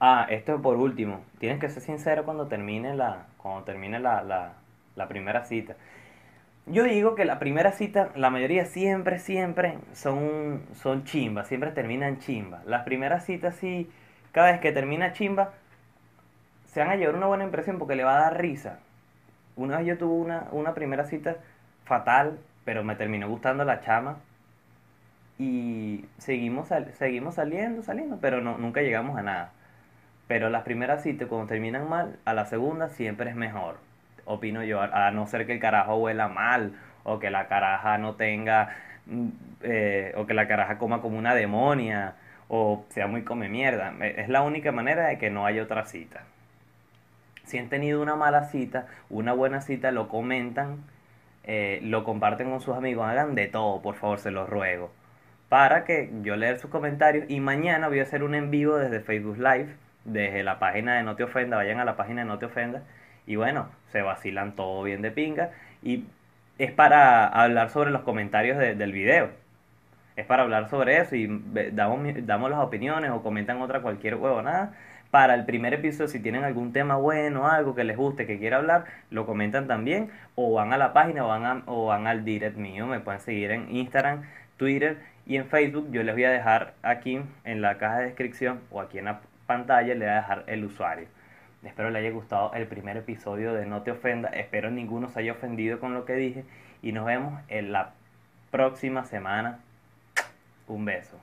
Ah, 0.00 0.26
esto 0.28 0.60
por 0.60 0.76
último. 0.76 1.22
Tienes 1.38 1.58
que 1.60 1.68
ser 1.70 1.82
sincero 1.82 2.24
cuando 2.24 2.46
termine 2.46 2.94
la, 2.94 3.26
cuando 3.38 3.64
termine 3.64 3.98
la, 3.98 4.22
la, 4.22 4.52
la 4.96 5.08
primera 5.08 5.44
cita. 5.44 5.76
Yo 6.66 6.82
digo 6.84 7.14
que 7.14 7.24
la 7.24 7.38
primera 7.38 7.72
cita, 7.72 8.10
la 8.16 8.28
mayoría 8.28 8.66
siempre, 8.66 9.18
siempre 9.18 9.78
son, 9.94 10.62
son 10.74 11.04
chimbas, 11.04 11.46
siempre 11.48 11.70
terminan 11.70 12.18
chimba. 12.18 12.62
Las 12.66 12.82
primeras 12.84 13.24
citas 13.24 13.56
sí, 13.56 13.88
cada 14.32 14.50
vez 14.52 14.60
que 14.60 14.72
termina 14.72 15.12
chimba, 15.12 15.54
se 16.76 16.80
van 16.80 16.90
a 16.90 16.96
llevar 16.96 17.16
una 17.16 17.24
buena 17.24 17.44
impresión 17.44 17.78
porque 17.78 17.96
le 17.96 18.04
va 18.04 18.18
a 18.18 18.20
dar 18.20 18.38
risa. 18.38 18.80
Una 19.56 19.78
vez 19.78 19.86
yo 19.86 19.96
tuve 19.96 20.12
una, 20.12 20.46
una 20.52 20.74
primera 20.74 21.06
cita 21.06 21.36
fatal, 21.86 22.38
pero 22.66 22.84
me 22.84 22.96
terminó 22.96 23.30
gustando 23.30 23.64
la 23.64 23.80
chama. 23.80 24.18
Y 25.38 26.04
seguimos, 26.18 26.68
seguimos 26.98 27.36
saliendo, 27.36 27.82
saliendo, 27.82 28.18
pero 28.20 28.42
no, 28.42 28.58
nunca 28.58 28.82
llegamos 28.82 29.16
a 29.16 29.22
nada. 29.22 29.52
Pero 30.28 30.50
las 30.50 30.64
primeras 30.64 31.02
citas, 31.02 31.28
cuando 31.28 31.46
terminan 31.46 31.88
mal, 31.88 32.18
a 32.26 32.34
la 32.34 32.44
segunda 32.44 32.90
siempre 32.90 33.30
es 33.30 33.36
mejor. 33.36 33.78
Opino 34.26 34.62
yo, 34.62 34.82
a 34.82 35.10
no 35.12 35.26
ser 35.26 35.46
que 35.46 35.54
el 35.54 35.60
carajo 35.60 35.96
huela 35.96 36.28
mal, 36.28 36.74
o 37.04 37.18
que 37.18 37.30
la 37.30 37.48
caraja 37.48 37.96
no 37.96 38.16
tenga, 38.16 38.76
mm, 39.06 39.28
eh, 39.62 40.12
o 40.14 40.26
que 40.26 40.34
la 40.34 40.46
caraja 40.46 40.76
coma 40.76 41.00
como 41.00 41.16
una 41.16 41.34
demonia, 41.34 42.16
o 42.48 42.84
sea 42.90 43.06
muy 43.06 43.22
come 43.22 43.48
mierda. 43.48 43.94
Es 44.04 44.28
la 44.28 44.42
única 44.42 44.72
manera 44.72 45.06
de 45.06 45.16
que 45.16 45.30
no 45.30 45.46
haya 45.46 45.62
otra 45.62 45.86
cita. 45.86 46.20
Si 47.46 47.58
han 47.58 47.68
tenido 47.68 48.02
una 48.02 48.16
mala 48.16 48.44
cita, 48.44 48.86
una 49.08 49.32
buena 49.32 49.60
cita, 49.60 49.92
lo 49.92 50.08
comentan, 50.08 50.84
eh, 51.44 51.80
lo 51.82 52.04
comparten 52.04 52.50
con 52.50 52.60
sus 52.60 52.76
amigos, 52.76 53.06
hagan 53.06 53.34
de 53.34 53.46
todo, 53.46 53.80
por 53.80 53.94
favor, 53.94 54.18
se 54.18 54.32
los 54.32 54.48
ruego. 54.48 54.90
Para 55.48 55.84
que 55.84 56.10
yo 56.22 56.36
lea 56.36 56.58
sus 56.58 56.70
comentarios 56.70 57.24
y 57.28 57.40
mañana 57.40 57.88
voy 57.88 58.00
a 58.00 58.02
hacer 58.02 58.24
un 58.24 58.34
en 58.34 58.50
vivo 58.50 58.76
desde 58.76 59.00
Facebook 59.00 59.38
Live 59.38 59.68
desde 60.04 60.42
la 60.42 60.58
página 60.58 60.96
de 60.96 61.04
No 61.04 61.16
Te 61.16 61.24
Ofenda, 61.24 61.56
vayan 61.56 61.78
a 61.80 61.84
la 61.84 61.96
página 61.96 62.22
de 62.22 62.26
No 62.26 62.38
Te 62.38 62.46
Ofenda 62.46 62.82
y 63.26 63.36
bueno, 63.36 63.68
se 63.92 64.02
vacilan 64.02 64.56
todo 64.56 64.82
bien 64.82 65.02
de 65.02 65.10
pinga 65.12 65.50
y 65.82 66.04
es 66.58 66.72
para 66.72 67.26
hablar 67.26 67.70
sobre 67.70 67.90
los 67.90 68.02
comentarios 68.02 68.58
del 68.58 68.92
video. 68.92 69.30
Es 70.16 70.24
para 70.24 70.44
hablar 70.44 70.70
sobre 70.70 70.96
eso 70.98 71.14
y 71.14 71.28
damos, 71.72 72.00
damos 72.26 72.50
las 72.50 72.60
opiniones 72.60 73.10
o 73.10 73.22
comentan 73.22 73.60
otra 73.60 73.82
cualquier 73.82 74.14
huevo, 74.14 74.40
nada. 74.42 74.72
Para 75.10 75.34
el 75.34 75.44
primer 75.44 75.72
episodio, 75.72 76.08
si 76.08 76.20
tienen 76.20 76.44
algún 76.44 76.72
tema 76.72 76.96
bueno, 76.96 77.48
algo 77.48 77.74
que 77.74 77.84
les 77.84 77.96
guste, 77.96 78.26
que 78.26 78.38
quiera 78.38 78.58
hablar, 78.58 78.84
lo 79.10 79.24
comentan 79.24 79.66
también. 79.66 80.10
O 80.34 80.52
van 80.52 80.72
a 80.72 80.78
la 80.78 80.92
página 80.92 81.24
o 81.24 81.28
van, 81.28 81.62
o 81.66 81.86
van 81.86 82.06
al 82.06 82.24
direct 82.24 82.56
mío. 82.56 82.86
Me 82.86 83.00
pueden 83.00 83.20
seguir 83.20 83.50
en 83.50 83.74
Instagram, 83.74 84.22
Twitter 84.56 84.98
y 85.26 85.36
en 85.36 85.46
Facebook. 85.46 85.88
Yo 85.90 86.02
les 86.02 86.14
voy 86.14 86.24
a 86.24 86.30
dejar 86.30 86.74
aquí 86.82 87.20
en 87.44 87.62
la 87.62 87.78
caja 87.78 87.98
de 87.98 88.06
descripción 88.06 88.60
o 88.70 88.80
aquí 88.80 88.98
en 88.98 89.06
la 89.06 89.20
pantalla 89.46 89.94
le 89.94 90.00
voy 90.00 90.08
a 90.08 90.16
dejar 90.16 90.44
el 90.48 90.64
usuario. 90.64 91.06
Espero 91.62 91.90
le 91.90 91.98
haya 91.98 92.10
gustado 92.10 92.52
el 92.54 92.66
primer 92.66 92.96
episodio 92.96 93.54
de 93.54 93.66
No 93.66 93.82
Te 93.82 93.90
Ofenda. 93.90 94.28
Espero 94.28 94.70
ninguno 94.70 95.08
se 95.08 95.20
haya 95.20 95.32
ofendido 95.32 95.80
con 95.80 95.94
lo 95.94 96.04
que 96.04 96.14
dije. 96.14 96.44
Y 96.82 96.92
nos 96.92 97.06
vemos 97.06 97.40
en 97.48 97.72
la 97.72 97.92
próxima 98.50 99.04
semana. 99.04 99.60
Un 100.68 100.84
beso. 100.84 101.18